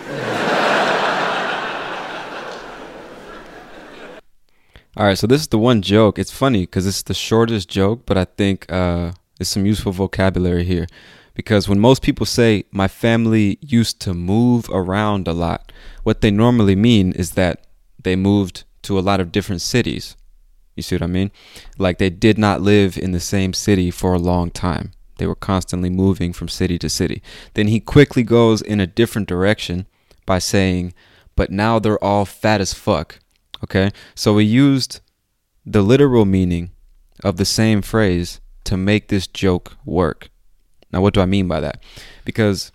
All 4.95 5.05
right, 5.07 5.17
so 5.17 5.25
this 5.25 5.41
is 5.41 5.47
the 5.47 5.57
one 5.57 5.81
joke. 5.81 6.19
It's 6.19 6.29
funny 6.29 6.61
because 6.67 6.85
it's 6.85 7.01
the 7.01 7.15
shortest 7.15 7.67
joke, 7.67 8.05
but 8.05 8.19
I 8.19 8.25
think 8.25 8.71
uh, 8.71 9.13
there's 9.39 9.49
some 9.49 9.65
useful 9.65 9.91
vocabulary 9.91 10.63
here. 10.65 10.85
Because 11.33 11.67
when 11.67 11.79
most 11.79 12.03
people 12.03 12.27
say, 12.27 12.65
my 12.69 12.87
family 12.87 13.57
used 13.59 13.99
to 14.01 14.13
move 14.13 14.69
around 14.69 15.27
a 15.27 15.33
lot, 15.33 15.71
what 16.03 16.21
they 16.21 16.29
normally 16.29 16.75
mean 16.75 17.13
is 17.13 17.31
that 17.31 17.65
they 18.03 18.15
moved 18.15 18.65
to 18.83 18.99
a 18.99 19.01
lot 19.01 19.19
of 19.19 19.31
different 19.31 19.61
cities. 19.61 20.15
You 20.75 20.83
see 20.83 20.93
what 20.93 21.01
I 21.01 21.07
mean? 21.07 21.31
Like 21.79 21.97
they 21.97 22.11
did 22.11 22.37
not 22.37 22.61
live 22.61 22.99
in 22.99 23.13
the 23.13 23.19
same 23.19 23.53
city 23.53 23.89
for 23.89 24.13
a 24.13 24.19
long 24.19 24.51
time. 24.51 24.91
They 25.17 25.27
were 25.27 25.35
constantly 25.35 25.89
moving 25.89 26.33
from 26.33 26.47
city 26.47 26.79
to 26.79 26.89
city. 26.89 27.21
Then 27.53 27.67
he 27.67 27.79
quickly 27.79 28.23
goes 28.23 28.61
in 28.61 28.79
a 28.79 28.87
different 28.87 29.27
direction 29.27 29.85
by 30.25 30.39
saying, 30.39 30.93
but 31.35 31.51
now 31.51 31.79
they're 31.79 32.03
all 32.03 32.25
fat 32.25 32.61
as 32.61 32.73
fuck. 32.73 33.19
Okay? 33.63 33.91
So 34.15 34.33
we 34.33 34.43
used 34.43 34.99
the 35.65 35.81
literal 35.81 36.25
meaning 36.25 36.71
of 37.23 37.37
the 37.37 37.45
same 37.45 37.81
phrase 37.81 38.39
to 38.63 38.77
make 38.77 39.07
this 39.07 39.27
joke 39.27 39.77
work. 39.85 40.29
Now, 40.91 41.01
what 41.01 41.13
do 41.13 41.21
I 41.21 41.25
mean 41.25 41.47
by 41.47 41.59
that? 41.59 41.81
Because 42.25 42.71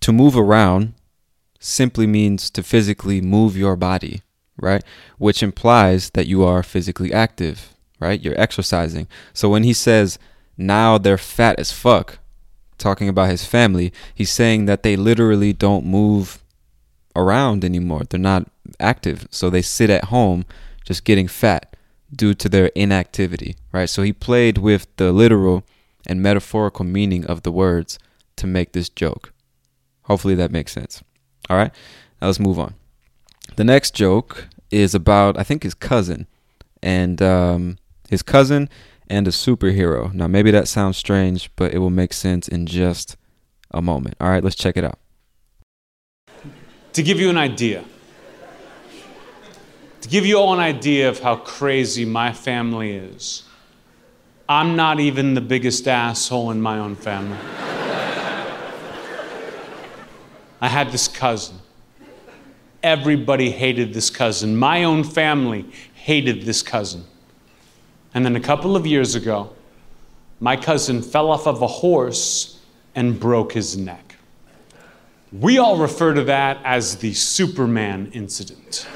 to 0.00 0.12
move 0.12 0.36
around 0.36 0.94
simply 1.58 2.06
means 2.06 2.50
to 2.50 2.62
physically 2.62 3.20
move 3.20 3.56
your 3.56 3.76
body, 3.76 4.22
right? 4.56 4.82
Which 5.18 5.42
implies 5.42 6.10
that 6.10 6.26
you 6.26 6.44
are 6.44 6.62
physically 6.62 7.12
active, 7.12 7.74
right? 8.00 8.20
You're 8.20 8.40
exercising. 8.40 9.06
So 9.32 9.48
when 9.48 9.64
he 9.64 9.72
says, 9.72 10.18
now 10.56 10.98
they're 10.98 11.18
fat 11.18 11.58
as 11.58 11.72
fuck. 11.72 12.18
Talking 12.78 13.08
about 13.08 13.30
his 13.30 13.44
family, 13.44 13.92
he's 14.14 14.30
saying 14.30 14.66
that 14.66 14.82
they 14.82 14.96
literally 14.96 15.52
don't 15.52 15.86
move 15.86 16.42
around 17.14 17.64
anymore. 17.64 18.02
They're 18.08 18.20
not 18.20 18.48
active. 18.78 19.26
So 19.30 19.48
they 19.48 19.62
sit 19.62 19.88
at 19.88 20.04
home 20.04 20.44
just 20.84 21.04
getting 21.04 21.26
fat 21.26 21.74
due 22.14 22.34
to 22.34 22.48
their 22.48 22.66
inactivity, 22.74 23.56
right? 23.72 23.88
So 23.88 24.02
he 24.02 24.12
played 24.12 24.58
with 24.58 24.86
the 24.96 25.12
literal 25.12 25.64
and 26.06 26.22
metaphorical 26.22 26.84
meaning 26.84 27.24
of 27.24 27.42
the 27.42 27.50
words 27.50 27.98
to 28.36 28.46
make 28.46 28.72
this 28.72 28.88
joke. 28.88 29.32
Hopefully 30.02 30.34
that 30.36 30.52
makes 30.52 30.72
sense. 30.72 31.02
All 31.48 31.56
right, 31.56 31.72
now 32.20 32.28
let's 32.28 32.38
move 32.38 32.58
on. 32.58 32.74
The 33.56 33.64
next 33.64 33.94
joke 33.94 34.48
is 34.70 34.94
about, 34.94 35.38
I 35.38 35.42
think, 35.42 35.62
his 35.62 35.74
cousin. 35.74 36.26
And 36.82 37.20
um, 37.22 37.78
his 38.08 38.22
cousin 38.22 38.68
and 39.08 39.26
a 39.28 39.30
superhero. 39.30 40.12
Now, 40.12 40.26
maybe 40.26 40.50
that 40.50 40.68
sounds 40.68 40.96
strange, 40.96 41.50
but 41.56 41.72
it 41.72 41.78
will 41.78 41.90
make 41.90 42.12
sense 42.12 42.48
in 42.48 42.66
just 42.66 43.16
a 43.70 43.82
moment. 43.82 44.16
All 44.20 44.28
right, 44.28 44.42
let's 44.42 44.56
check 44.56 44.76
it 44.76 44.84
out. 44.84 44.98
To 46.92 47.02
give 47.02 47.20
you 47.20 47.28
an 47.28 47.36
idea, 47.36 47.84
to 50.00 50.08
give 50.08 50.24
you 50.24 50.38
all 50.38 50.54
an 50.54 50.60
idea 50.60 51.08
of 51.08 51.20
how 51.20 51.36
crazy 51.36 52.04
my 52.04 52.32
family 52.32 52.92
is, 52.92 53.42
I'm 54.48 54.76
not 54.76 55.00
even 55.00 55.34
the 55.34 55.40
biggest 55.40 55.88
asshole 55.88 56.50
in 56.52 56.60
my 56.60 56.78
own 56.78 56.94
family. 56.94 57.36
I 60.60 60.68
had 60.68 60.90
this 60.90 61.08
cousin. 61.08 61.58
Everybody 62.82 63.50
hated 63.50 63.92
this 63.92 64.08
cousin. 64.08 64.56
My 64.56 64.84
own 64.84 65.04
family 65.04 65.66
hated 65.94 66.42
this 66.42 66.62
cousin. 66.62 67.04
And 68.16 68.24
then 68.24 68.34
a 68.34 68.40
couple 68.40 68.76
of 68.76 68.86
years 68.86 69.14
ago, 69.14 69.50
my 70.40 70.56
cousin 70.56 71.02
fell 71.02 71.30
off 71.30 71.46
of 71.46 71.60
a 71.60 71.66
horse 71.66 72.58
and 72.94 73.20
broke 73.20 73.52
his 73.52 73.76
neck. 73.76 74.16
We 75.30 75.58
all 75.58 75.76
refer 75.76 76.14
to 76.14 76.24
that 76.24 76.58
as 76.64 76.96
the 76.96 77.12
Superman 77.12 78.10
incident. 78.14 78.88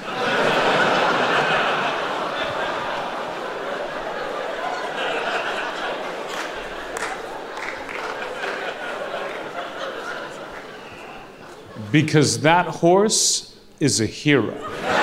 Because 11.93 12.41
that 12.41 12.65
horse 12.69 13.55
is 13.81 14.01
a 14.01 14.07
hero. 14.07 15.00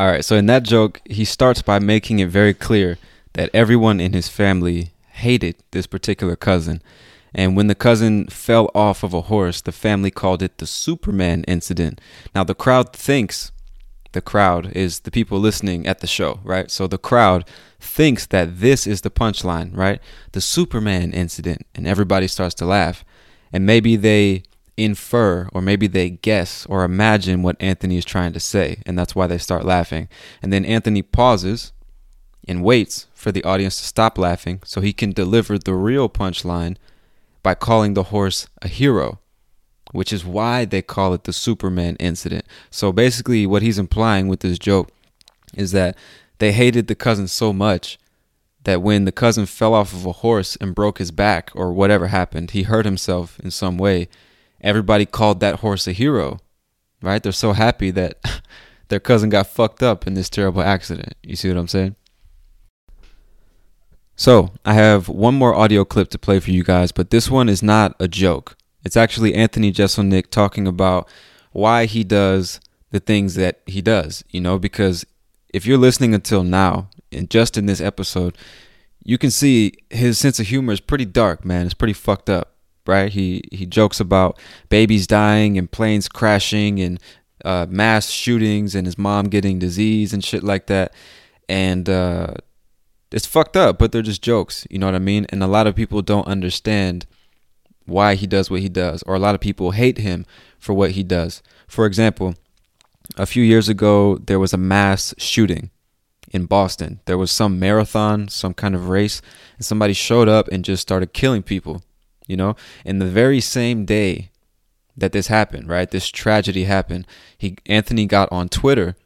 All 0.00 0.06
right, 0.06 0.24
so 0.24 0.36
in 0.36 0.46
that 0.46 0.62
joke, 0.62 1.02
he 1.04 1.26
starts 1.26 1.60
by 1.60 1.78
making 1.78 2.20
it 2.20 2.30
very 2.30 2.54
clear 2.54 2.96
that 3.34 3.50
everyone 3.52 4.00
in 4.00 4.14
his 4.14 4.28
family 4.28 4.92
hated 5.10 5.56
this 5.72 5.86
particular 5.86 6.36
cousin. 6.36 6.80
And 7.34 7.54
when 7.54 7.66
the 7.66 7.74
cousin 7.74 8.26
fell 8.28 8.70
off 8.74 9.02
of 9.02 9.12
a 9.12 9.20
horse, 9.20 9.60
the 9.60 9.72
family 9.72 10.10
called 10.10 10.40
it 10.40 10.56
the 10.56 10.66
Superman 10.66 11.44
incident. 11.44 12.00
Now, 12.34 12.44
the 12.44 12.54
crowd 12.54 12.94
thinks 12.94 13.52
the 14.12 14.22
crowd 14.22 14.72
is 14.74 15.00
the 15.00 15.10
people 15.10 15.38
listening 15.38 15.86
at 15.86 15.98
the 15.98 16.06
show, 16.06 16.40
right? 16.44 16.70
So 16.70 16.86
the 16.86 16.96
crowd 16.96 17.44
thinks 17.78 18.24
that 18.24 18.60
this 18.60 18.86
is 18.86 19.02
the 19.02 19.10
punchline, 19.10 19.76
right? 19.76 20.00
The 20.32 20.40
Superman 20.40 21.12
incident. 21.12 21.66
And 21.74 21.86
everybody 21.86 22.26
starts 22.26 22.54
to 22.54 22.64
laugh. 22.64 23.04
And 23.52 23.66
maybe 23.66 23.96
they 23.96 24.44
infer 24.84 25.48
or 25.52 25.60
maybe 25.60 25.86
they 25.86 26.10
guess 26.10 26.66
or 26.66 26.84
imagine 26.84 27.42
what 27.42 27.56
Anthony 27.60 27.96
is 27.96 28.04
trying 28.04 28.32
to 28.32 28.40
say. 28.40 28.82
And 28.86 28.98
that's 28.98 29.14
why 29.14 29.26
they 29.26 29.38
start 29.38 29.64
laughing. 29.64 30.08
And 30.42 30.52
then 30.52 30.64
Anthony 30.64 31.02
pauses 31.02 31.72
and 32.46 32.64
waits 32.64 33.06
for 33.14 33.30
the 33.30 33.44
audience 33.44 33.76
to 33.78 33.84
stop 33.84 34.18
laughing 34.18 34.60
so 34.64 34.80
he 34.80 34.92
can 34.92 35.12
deliver 35.12 35.58
the 35.58 35.74
real 35.74 36.08
punchline 36.08 36.76
by 37.42 37.54
calling 37.54 37.94
the 37.94 38.04
horse 38.04 38.46
a 38.62 38.68
hero, 38.68 39.18
which 39.92 40.12
is 40.12 40.24
why 40.24 40.64
they 40.64 40.82
call 40.82 41.14
it 41.14 41.24
the 41.24 41.32
Superman 41.32 41.96
incident. 41.96 42.44
So 42.70 42.92
basically, 42.92 43.46
what 43.46 43.62
he's 43.62 43.78
implying 43.78 44.28
with 44.28 44.40
this 44.40 44.58
joke 44.58 44.90
is 45.54 45.72
that 45.72 45.96
they 46.38 46.52
hated 46.52 46.86
the 46.86 46.94
cousin 46.94 47.28
so 47.28 47.52
much 47.52 47.98
that 48.64 48.82
when 48.82 49.04
the 49.04 49.12
cousin 49.12 49.46
fell 49.46 49.74
off 49.74 49.92
of 49.92 50.04
a 50.04 50.12
horse 50.12 50.56
and 50.56 50.74
broke 50.74 50.98
his 50.98 51.10
back 51.10 51.50
or 51.54 51.72
whatever 51.72 52.08
happened, 52.08 52.50
he 52.50 52.64
hurt 52.64 52.84
himself 52.84 53.38
in 53.40 53.50
some 53.50 53.78
way, 53.78 54.08
everybody 54.60 55.06
called 55.06 55.40
that 55.40 55.60
horse 55.60 55.86
a 55.86 55.92
hero, 55.92 56.38
right? 57.02 57.22
They're 57.22 57.32
so 57.32 57.52
happy 57.52 57.90
that 57.92 58.42
their 58.88 59.00
cousin 59.00 59.30
got 59.30 59.46
fucked 59.46 59.82
up 59.82 60.06
in 60.06 60.14
this 60.14 60.30
terrible 60.30 60.62
accident. 60.62 61.14
You 61.22 61.36
see 61.36 61.48
what 61.48 61.58
I'm 61.58 61.68
saying? 61.68 61.96
So, 64.16 64.50
I 64.66 64.74
have 64.74 65.08
one 65.08 65.34
more 65.34 65.54
audio 65.54 65.84
clip 65.84 66.10
to 66.10 66.18
play 66.18 66.40
for 66.40 66.50
you 66.50 66.62
guys, 66.62 66.92
but 66.92 67.08
this 67.08 67.30
one 67.30 67.48
is 67.48 67.62
not 67.62 67.96
a 67.98 68.06
joke. 68.06 68.54
It's 68.84 68.96
actually 68.96 69.34
Anthony 69.34 69.72
Jeselnik 69.72 70.30
talking 70.30 70.66
about 70.66 71.08
why 71.52 71.86
he 71.86 72.04
does 72.04 72.60
the 72.90 73.00
things 73.00 73.34
that 73.36 73.60
he 73.66 73.80
does, 73.80 74.22
you 74.28 74.40
know, 74.40 74.58
because 74.58 75.06
if 75.52 75.66
you're 75.66 75.78
listening 75.78 76.14
until 76.14 76.42
now, 76.42 76.88
and 77.12 77.30
just 77.30 77.56
in 77.56 77.66
this 77.66 77.80
episode, 77.80 78.36
you 79.02 79.18
can 79.18 79.30
see 79.30 79.72
his 79.90 80.18
sense 80.18 80.38
of 80.38 80.46
humor 80.46 80.72
is 80.72 80.80
pretty 80.80 81.04
dark, 81.04 81.44
man. 81.44 81.66
It's 81.66 81.74
pretty 81.74 81.94
fucked 81.94 82.30
up, 82.30 82.54
right? 82.86 83.12
He 83.12 83.42
he 83.52 83.66
jokes 83.66 84.00
about 84.00 84.38
babies 84.68 85.06
dying 85.06 85.58
and 85.58 85.70
planes 85.70 86.08
crashing 86.08 86.80
and 86.80 87.00
uh, 87.44 87.66
mass 87.68 88.10
shootings 88.10 88.74
and 88.74 88.86
his 88.86 88.98
mom 88.98 89.26
getting 89.26 89.58
disease 89.58 90.12
and 90.12 90.24
shit 90.24 90.42
like 90.42 90.66
that. 90.66 90.92
And 91.48 91.88
uh, 91.88 92.34
it's 93.10 93.26
fucked 93.26 93.56
up, 93.56 93.78
but 93.78 93.92
they're 93.92 94.02
just 94.02 94.22
jokes. 94.22 94.66
You 94.70 94.78
know 94.78 94.86
what 94.86 94.94
I 94.94 95.00
mean? 95.00 95.26
And 95.30 95.42
a 95.42 95.48
lot 95.48 95.66
of 95.66 95.74
people 95.74 96.02
don't 96.02 96.26
understand 96.26 97.06
why 97.86 98.14
he 98.14 98.26
does 98.26 98.50
what 98.50 98.60
he 98.60 98.68
does, 98.68 99.02
or 99.04 99.14
a 99.14 99.18
lot 99.18 99.34
of 99.34 99.40
people 99.40 99.72
hate 99.72 99.98
him 99.98 100.24
for 100.58 100.72
what 100.74 100.92
he 100.92 101.02
does. 101.02 101.42
For 101.66 101.86
example, 101.86 102.34
a 103.16 103.26
few 103.26 103.42
years 103.42 103.68
ago, 103.68 104.16
there 104.18 104.38
was 104.38 104.52
a 104.52 104.58
mass 104.58 105.14
shooting 105.18 105.70
in 106.30 106.46
Boston. 106.46 107.00
There 107.06 107.18
was 107.18 107.32
some 107.32 107.58
marathon, 107.58 108.28
some 108.28 108.54
kind 108.54 108.74
of 108.74 108.88
race, 108.88 109.20
and 109.56 109.64
somebody 109.64 109.92
showed 109.92 110.28
up 110.28 110.46
and 110.48 110.64
just 110.64 110.82
started 110.82 111.12
killing 111.12 111.42
people, 111.42 111.82
you 112.30 112.36
know? 112.36 112.54
And 112.84 113.00
the 113.00 113.06
very 113.06 113.40
same 113.40 113.84
day 113.84 114.30
that 114.96 115.12
this 115.12 115.26
happened, 115.26 115.68
right? 115.68 115.90
This 115.90 116.08
tragedy 116.08 116.64
happened, 116.64 117.06
he 117.36 117.56
Anthony 117.66 118.06
got 118.06 118.30
on 118.30 118.48
Twitter 118.48 118.96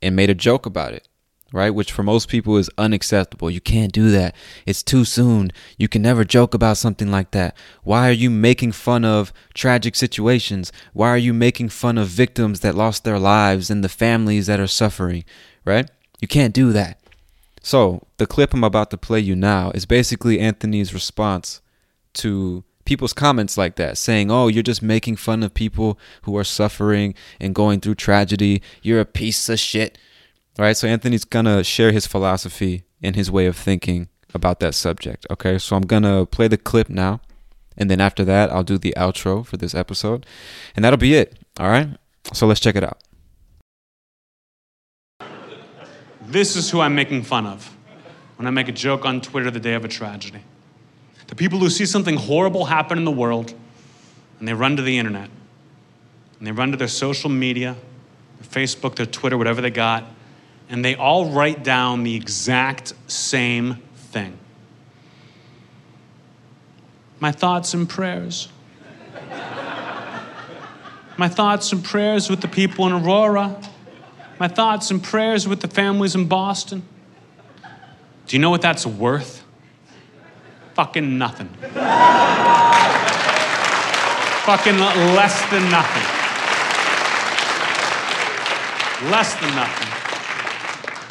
and 0.00 0.16
made 0.16 0.30
a 0.30 0.34
joke 0.34 0.66
about 0.66 0.94
it 0.94 1.08
right? 1.52 1.70
Which 1.70 1.92
for 1.92 2.02
most 2.02 2.28
people 2.28 2.56
is 2.56 2.70
unacceptable. 2.78 3.50
You 3.50 3.60
can't 3.60 3.92
do 3.92 4.10
that. 4.10 4.34
It's 4.66 4.82
too 4.82 5.04
soon. 5.04 5.52
You 5.76 5.86
can 5.86 6.02
never 6.02 6.24
joke 6.24 6.54
about 6.54 6.78
something 6.78 7.10
like 7.10 7.30
that. 7.32 7.56
Why 7.84 8.08
are 8.08 8.12
you 8.12 8.30
making 8.30 8.72
fun 8.72 9.04
of 9.04 9.32
tragic 9.54 9.94
situations? 9.94 10.72
Why 10.92 11.10
are 11.10 11.18
you 11.18 11.34
making 11.34 11.68
fun 11.68 11.98
of 11.98 12.08
victims 12.08 12.60
that 12.60 12.74
lost 12.74 13.04
their 13.04 13.18
lives 13.18 13.70
and 13.70 13.84
the 13.84 13.88
families 13.88 14.46
that 14.46 14.60
are 14.60 14.66
suffering, 14.66 15.24
right? 15.64 15.90
You 16.20 16.28
can't 16.28 16.54
do 16.54 16.72
that. 16.72 16.98
So, 17.62 18.06
the 18.16 18.26
clip 18.26 18.52
I'm 18.52 18.64
about 18.64 18.90
to 18.90 18.96
play 18.96 19.20
you 19.20 19.36
now 19.36 19.70
is 19.70 19.86
basically 19.86 20.40
Anthony's 20.40 20.92
response 20.92 21.60
to 22.14 22.64
people's 22.84 23.12
comments 23.12 23.56
like 23.56 23.76
that, 23.76 23.96
saying, 23.96 24.30
Oh, 24.30 24.48
you're 24.48 24.62
just 24.62 24.82
making 24.82 25.16
fun 25.16 25.42
of 25.42 25.54
people 25.54 25.98
who 26.22 26.36
are 26.36 26.44
suffering 26.44 27.14
and 27.40 27.54
going 27.54 27.80
through 27.80 27.94
tragedy. 27.94 28.62
You're 28.82 29.00
a 29.00 29.04
piece 29.04 29.48
of 29.48 29.58
shit 29.58 29.98
right? 30.58 30.76
So 30.76 30.88
Anthony's 30.88 31.24
gonna 31.24 31.64
share 31.64 31.92
his 31.92 32.06
philosophy 32.06 32.84
and 33.02 33.16
his 33.16 33.30
way 33.30 33.46
of 33.46 33.56
thinking 33.56 34.08
about 34.34 34.60
that 34.60 34.74
subject. 34.74 35.26
Okay, 35.30 35.58
so 35.58 35.76
I'm 35.76 35.82
gonna 35.82 36.26
play 36.26 36.48
the 36.48 36.56
clip 36.56 36.88
now, 36.88 37.20
and 37.76 37.90
then 37.90 38.00
after 38.00 38.24
that, 38.24 38.50
I'll 38.50 38.62
do 38.62 38.78
the 38.78 38.94
outro 38.96 39.44
for 39.44 39.56
this 39.56 39.74
episode, 39.74 40.26
and 40.74 40.84
that'll 40.84 40.98
be 40.98 41.14
it. 41.14 41.38
All 41.58 41.68
right, 41.68 41.88
so 42.32 42.46
let's 42.46 42.60
check 42.60 42.76
it 42.76 42.84
out. 42.84 43.02
This 46.22 46.56
is 46.56 46.70
who 46.70 46.80
I'm 46.80 46.94
making 46.94 47.24
fun 47.24 47.46
of 47.46 47.76
when 48.36 48.46
I 48.46 48.50
make 48.50 48.68
a 48.68 48.72
joke 48.72 49.04
on 49.04 49.20
Twitter 49.20 49.50
the 49.50 49.60
day 49.60 49.74
of 49.74 49.84
a 49.84 49.88
tragedy. 49.88 50.42
The 51.32 51.36
people 51.36 51.60
who 51.60 51.70
see 51.70 51.86
something 51.86 52.16
horrible 52.16 52.66
happen 52.66 52.98
in 52.98 53.06
the 53.06 53.10
world 53.10 53.54
and 54.38 54.46
they 54.46 54.52
run 54.52 54.76
to 54.76 54.82
the 54.82 54.98
internet 54.98 55.30
and 56.36 56.46
they 56.46 56.52
run 56.52 56.72
to 56.72 56.76
their 56.76 56.88
social 56.88 57.30
media, 57.30 57.74
their 58.38 58.64
Facebook, 58.64 58.96
their 58.96 59.06
Twitter, 59.06 59.38
whatever 59.38 59.62
they 59.62 59.70
got, 59.70 60.04
and 60.68 60.84
they 60.84 60.94
all 60.94 61.30
write 61.30 61.64
down 61.64 62.02
the 62.02 62.14
exact 62.14 62.92
same 63.06 63.76
thing. 63.94 64.36
My 67.18 67.32
thoughts 67.32 67.72
and 67.72 67.88
prayers. 67.88 68.50
My 71.16 71.28
thoughts 71.28 71.72
and 71.72 71.82
prayers 71.82 72.28
with 72.28 72.42
the 72.42 72.48
people 72.48 72.86
in 72.86 72.92
Aurora. 72.92 73.58
My 74.38 74.48
thoughts 74.48 74.90
and 74.90 75.02
prayers 75.02 75.48
with 75.48 75.62
the 75.62 75.68
families 75.68 76.14
in 76.14 76.28
Boston. 76.28 76.82
Do 78.26 78.36
you 78.36 78.38
know 78.38 78.50
what 78.50 78.60
that's 78.60 78.84
worth? 78.84 79.41
Fucking 80.74 81.18
nothing. 81.18 81.48
Fucking 84.44 84.78
less 84.78 85.50
than 85.50 85.70
nothing. 85.70 86.02
Less 89.10 89.34
than 89.34 89.54
nothing. 89.54 89.88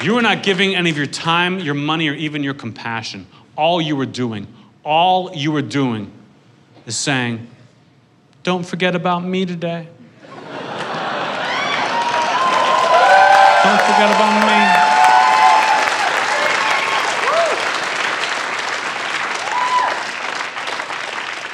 You 0.06 0.17
are 0.17 0.21
not 0.21 0.41
giving 0.41 0.76
any 0.76 0.89
of 0.89 0.97
your 0.97 1.06
time, 1.06 1.60
your 1.60 1.76
money, 1.76 2.10
or 2.10 2.13
even 2.13 2.43
your 2.43 2.56
compassion. 2.56 3.28
All 3.56 3.80
you 3.80 4.00
are 4.00 4.06
doing, 4.06 4.47
all 4.84 5.32
you 5.36 5.56
are 5.56 5.62
doing 5.62 6.12
is 6.88 6.97
saying, 6.97 7.47
Don't 8.41 8.65
forget 8.65 8.95
about 8.95 9.24
me 9.24 9.45
today. 9.45 9.88
Don't 13.63 13.82
forget 13.82 14.10
about 14.10 14.47
me. 14.47 14.70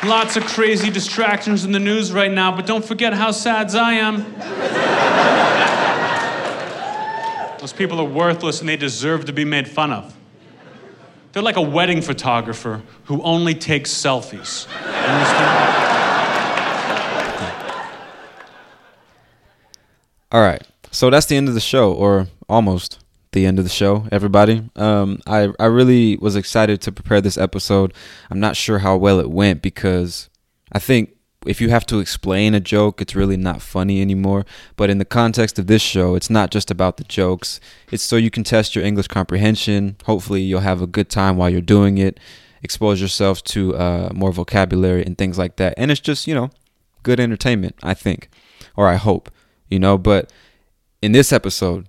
Lots 0.08 0.38
of 0.38 0.46
crazy 0.46 0.90
distractions 0.90 1.66
in 1.66 1.74
the 1.74 1.80
news 1.80 2.14
right 2.14 2.32
now, 2.32 2.56
but 2.56 2.66
don't 2.66 2.84
forget 2.84 3.14
how 3.14 3.32
sad 3.32 3.76
I 3.76 3.94
am. 3.94 4.24
Those 7.60 7.74
people 7.74 8.00
are 8.00 8.06
worthless 8.06 8.62
and 8.62 8.70
they 8.70 8.78
deserve 8.78 9.26
to 9.26 9.34
be 9.34 9.44
made 9.44 9.68
fun 9.68 9.92
of. 9.92 10.16
They're 11.34 11.44
like 11.44 11.58
a 11.58 11.62
wedding 11.62 12.02
photographer 12.02 12.82
who 13.06 13.22
only 13.22 13.54
takes 13.54 13.92
selfies. 13.94 14.66
All 20.32 20.42
right. 20.42 20.66
So 20.92 21.10
that's 21.10 21.26
the 21.26 21.36
end 21.36 21.50
of 21.50 21.54
the 21.54 21.60
show, 21.60 21.92
or 21.92 22.28
almost 22.48 23.04
the 23.38 23.46
end 23.46 23.60
of 23.60 23.66
the 23.66 23.70
show, 23.70 24.08
everybody. 24.12 24.68
Um, 24.76 25.22
I, 25.28 25.50
I 25.60 25.66
really 25.66 26.18
was 26.18 26.36
excited 26.36 26.82
to 26.82 26.92
prepare 26.92 27.22
this 27.22 27.38
episode. 27.38 27.94
I'm 28.32 28.40
not 28.40 28.58
sure 28.58 28.80
how 28.80 28.98
well 28.98 29.20
it 29.20 29.30
went 29.30 29.62
because 29.62 30.30
I 30.72 30.80
think 30.80 31.16
if 31.46 31.62
you 31.62 31.70
have 31.70 31.86
to 31.86 32.00
explain 32.00 32.56
a 32.56 32.60
joke, 32.60 33.00
it's 33.00 33.16
really 33.16 33.38
not 33.38 33.62
funny 33.62 34.02
anymore. 34.02 34.44
But 34.76 34.90
in 34.90 34.98
the 34.98 35.06
context 35.06 35.60
of 35.60 35.68
this 35.68 35.84
show, 35.84 36.16
it's 36.16 36.32
not 36.32 36.50
just 36.50 36.72
about 36.72 36.98
the 36.98 37.04
jokes. 37.04 37.60
It's 37.92 38.04
so 38.04 38.16
you 38.16 38.32
can 38.32 38.44
test 38.44 38.76
your 38.76 38.84
English 38.84 39.08
comprehension. 39.08 39.98
Hopefully, 40.06 40.42
you'll 40.42 40.62
have 40.62 40.82
a 40.82 40.88
good 40.88 41.10
time 41.10 41.38
while 41.38 41.50
you're 41.50 41.62
doing 41.62 42.00
it. 42.00 42.20
Expose 42.64 43.00
yourself 43.00 43.44
to 43.44 43.76
uh, 43.76 44.10
more 44.14 44.32
vocabulary 44.32 45.06
and 45.06 45.16
things 45.16 45.38
like 45.38 45.58
that. 45.58 45.76
And 45.78 45.92
it's 45.92 46.02
just, 46.02 46.26
you 46.28 46.34
know, 46.34 46.50
good 47.04 47.20
entertainment, 47.20 47.76
I 47.84 47.94
think, 47.94 48.30
or 48.76 48.88
I 48.88 48.96
hope, 48.96 49.30
you 49.70 49.78
know. 49.78 49.98
But 50.00 50.34
in 51.04 51.12
this 51.12 51.32
episode, 51.32 51.88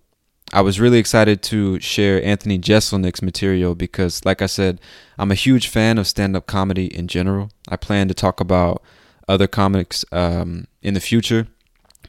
I 0.52 0.62
was 0.62 0.80
really 0.80 0.98
excited 0.98 1.42
to 1.44 1.78
share 1.80 2.24
Anthony 2.24 2.58
Jeselnik's 2.58 3.20
material 3.20 3.74
because, 3.74 4.24
like 4.24 4.40
I 4.40 4.46
said, 4.46 4.80
I'm 5.18 5.30
a 5.30 5.34
huge 5.34 5.68
fan 5.68 5.98
of 5.98 6.06
stand 6.06 6.36
up 6.36 6.46
comedy 6.46 6.86
in 6.86 7.06
general. 7.06 7.50
I 7.68 7.76
plan 7.76 8.08
to 8.08 8.14
talk 8.14 8.40
about 8.40 8.82
other 9.28 9.46
comics 9.46 10.04
um, 10.10 10.66
in 10.82 10.94
the 10.94 11.00
future. 11.00 11.48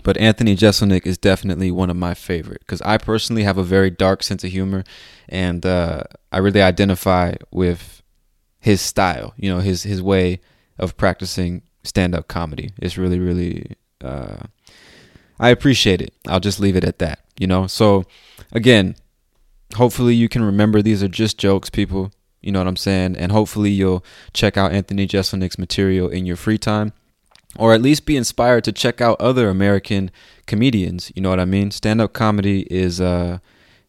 But 0.03 0.17
Anthony 0.17 0.55
Jeselnik 0.55 1.05
is 1.05 1.17
definitely 1.17 1.71
one 1.71 1.89
of 1.89 1.97
my 1.97 2.13
favorite 2.13 2.61
because 2.61 2.81
I 2.83 2.97
personally 2.97 3.43
have 3.43 3.57
a 3.57 3.63
very 3.63 3.89
dark 3.89 4.23
sense 4.23 4.45
of 4.45 4.51
humor, 4.51 4.85
and 5.27 5.65
uh, 5.65 6.03
I 6.31 6.37
really 6.37 6.61
identify 6.61 7.33
with 7.51 8.01
his 8.59 8.79
style. 8.79 9.33
You 9.35 9.53
know, 9.53 9.59
his 9.59 9.83
his 9.83 10.01
way 10.01 10.39
of 10.77 10.95
practicing 10.95 11.63
stand 11.83 12.15
up 12.15 12.29
comedy. 12.29 12.71
It's 12.81 12.97
really 12.97 13.19
really. 13.19 13.75
Uh, 14.01 14.37
I 15.37 15.49
appreciate 15.49 16.01
it. 16.01 16.13
I'll 16.27 16.39
just 16.39 16.59
leave 16.59 16.77
it 16.77 16.83
at 16.83 16.99
that. 16.99 17.19
You 17.39 17.47
know. 17.47 17.65
So 17.65 18.05
again, 18.51 18.95
hopefully 19.75 20.13
you 20.13 20.29
can 20.29 20.43
remember 20.43 20.83
these 20.83 21.01
are 21.01 21.07
just 21.07 21.39
jokes, 21.39 21.71
people. 21.71 22.11
You 22.41 22.51
know 22.51 22.59
what 22.59 22.67
I'm 22.67 22.77
saying? 22.77 23.17
And 23.17 23.31
hopefully 23.31 23.71
you'll 23.71 24.05
check 24.33 24.57
out 24.57 24.71
Anthony 24.71 25.07
Jeselnik's 25.07 25.57
material 25.57 26.07
in 26.07 26.27
your 26.27 26.35
free 26.35 26.59
time 26.59 26.93
or 27.57 27.73
at 27.73 27.81
least 27.81 28.05
be 28.05 28.17
inspired 28.17 28.63
to 28.63 28.71
check 28.71 29.01
out 29.01 29.19
other 29.19 29.49
American 29.49 30.11
comedians. 30.45 31.11
You 31.15 31.21
know 31.21 31.29
what 31.29 31.39
I 31.39 31.45
mean? 31.45 31.71
Stand 31.71 32.01
up 32.01 32.13
comedy 32.13 32.61
is 32.69 32.99
a 32.99 33.41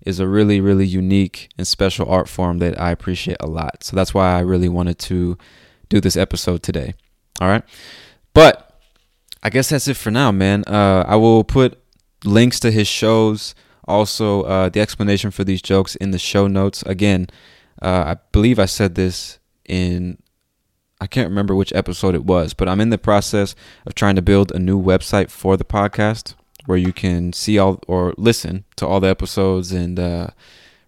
is 0.07 0.19
a 0.19 0.27
really 0.27 0.61
really 0.61 0.87
unique 0.87 1.51
and 1.59 1.67
special 1.67 2.09
art 2.09 2.29
form 2.29 2.59
that 2.59 2.81
I 2.81 2.91
appreciate 2.91 3.37
a 3.41 3.47
lot. 3.47 3.85
So 3.85 3.95
that's 3.97 4.15
why 4.15 4.37
I 4.37 4.41
really 4.41 4.69
wanted 4.69 4.99
to 5.01 5.37
do 5.89 6.01
this 6.01 6.17
episode 6.17 6.63
today. 6.63 6.95
All 7.41 7.49
right, 7.49 7.63
but 8.33 8.81
I 9.43 9.51
guess 9.51 9.69
that's 9.71 9.89
it 9.89 9.97
for 9.97 10.11
now, 10.11 10.31
man. 10.33 10.65
Uh, 10.67 11.05
I 11.07 11.17
will 11.17 11.45
put 11.45 11.80
links 12.25 12.61
to 12.61 12.71
his 12.71 12.89
shows, 12.89 13.55
also 13.87 14.43
uh, 14.43 14.69
the 14.69 14.81
explanation 14.81 15.31
for 15.31 15.45
these 15.45 15.63
jokes 15.63 15.97
in 15.97 16.11
the 16.11 16.19
show 16.19 16.47
notes. 16.47 16.83
Again, 16.83 17.29
uh, 17.83 18.15
I 18.15 18.17
believe 18.33 18.59
I 18.59 18.67
said 18.67 18.95
this 18.95 19.39
in 19.67 20.19
I 21.01 21.07
can't 21.07 21.29
remember 21.29 21.55
which 21.55 21.73
episode 21.73 22.15
it 22.15 22.25
was, 22.25 22.53
but 22.53 22.69
I'm 22.69 22.81
in 22.81 22.91
the 22.91 22.99
process 22.99 23.55
of 23.87 23.95
trying 23.95 24.17
to 24.17 24.23
build 24.23 24.53
a 24.53 24.59
new 24.59 24.81
website 24.81 25.31
for 25.31 25.57
the 25.57 25.65
podcast 25.65 26.35
where 26.67 26.77
you 26.77 26.93
can 26.93 27.33
see 27.33 27.59
all 27.59 27.81
or 27.89 28.13
listen 28.19 28.65
to 28.77 28.87
all 28.87 29.01
the 29.01 29.09
episodes 29.09 29.73
and 29.73 29.99
uh, 29.99 30.29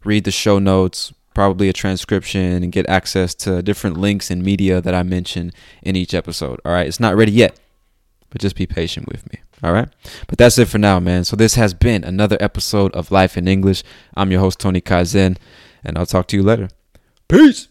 read 0.04 0.24
the 0.24 0.30
show 0.30 0.58
notes, 0.58 1.14
probably 1.34 1.70
a 1.70 1.72
transcription, 1.72 2.62
and 2.62 2.72
get 2.72 2.86
access 2.90 3.34
to 3.36 3.62
different 3.62 3.96
links 3.96 4.30
and 4.30 4.42
media 4.42 4.82
that 4.82 4.94
I 4.94 5.02
mention 5.02 5.50
in 5.82 5.96
each 5.96 6.12
episode. 6.12 6.60
All 6.64 6.72
right, 6.72 6.86
it's 6.86 7.00
not 7.00 7.16
ready 7.16 7.32
yet, 7.32 7.58
but 8.28 8.42
just 8.42 8.54
be 8.54 8.66
patient 8.66 9.08
with 9.08 9.30
me. 9.32 9.40
All 9.62 9.72
right, 9.72 9.88
but 10.26 10.38
that's 10.38 10.58
it 10.58 10.66
for 10.66 10.78
now, 10.78 10.98
man. 10.98 11.22
So 11.24 11.36
this 11.36 11.54
has 11.54 11.72
been 11.72 12.02
another 12.02 12.36
episode 12.40 12.92
of 12.94 13.12
Life 13.12 13.36
in 13.36 13.46
English. 13.46 13.84
I'm 14.16 14.32
your 14.32 14.40
host 14.40 14.58
Tony 14.58 14.80
Kaizen, 14.80 15.36
and 15.84 15.96
I'll 15.96 16.06
talk 16.06 16.26
to 16.28 16.36
you 16.36 16.42
later. 16.42 16.68
Peace. 17.28 17.68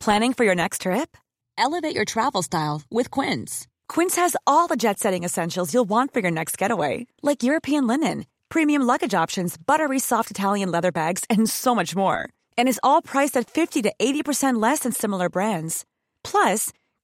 Planning 0.00 0.32
for 0.32 0.44
your 0.44 0.54
next 0.54 0.82
trip? 0.82 1.16
Elevate 1.56 1.94
your 1.94 2.04
travel 2.04 2.42
style 2.42 2.82
with 2.90 3.10
Quince. 3.10 3.66
Quince 3.88 4.16
has 4.16 4.36
all 4.46 4.66
the 4.66 4.76
jet 4.76 4.98
setting 4.98 5.24
essentials 5.24 5.74
you'll 5.74 5.88
want 5.88 6.12
for 6.12 6.20
your 6.20 6.30
next 6.30 6.56
getaway, 6.56 7.06
like 7.22 7.42
European 7.42 7.86
linen, 7.86 8.26
premium 8.48 8.82
luggage 8.82 9.14
options, 9.14 9.56
buttery 9.56 9.98
soft 9.98 10.30
Italian 10.30 10.70
leather 10.70 10.92
bags, 10.92 11.24
and 11.28 11.50
so 11.50 11.74
much 11.74 11.94
more. 11.96 12.28
And 12.56 12.68
is 12.68 12.80
all 12.82 13.02
priced 13.02 13.36
at 13.36 13.50
50 13.50 13.82
to 13.82 13.92
80% 14.00 14.62
less 14.62 14.80
than 14.80 14.92
similar 14.92 15.28
brands. 15.28 15.84
Plus, 16.24 16.72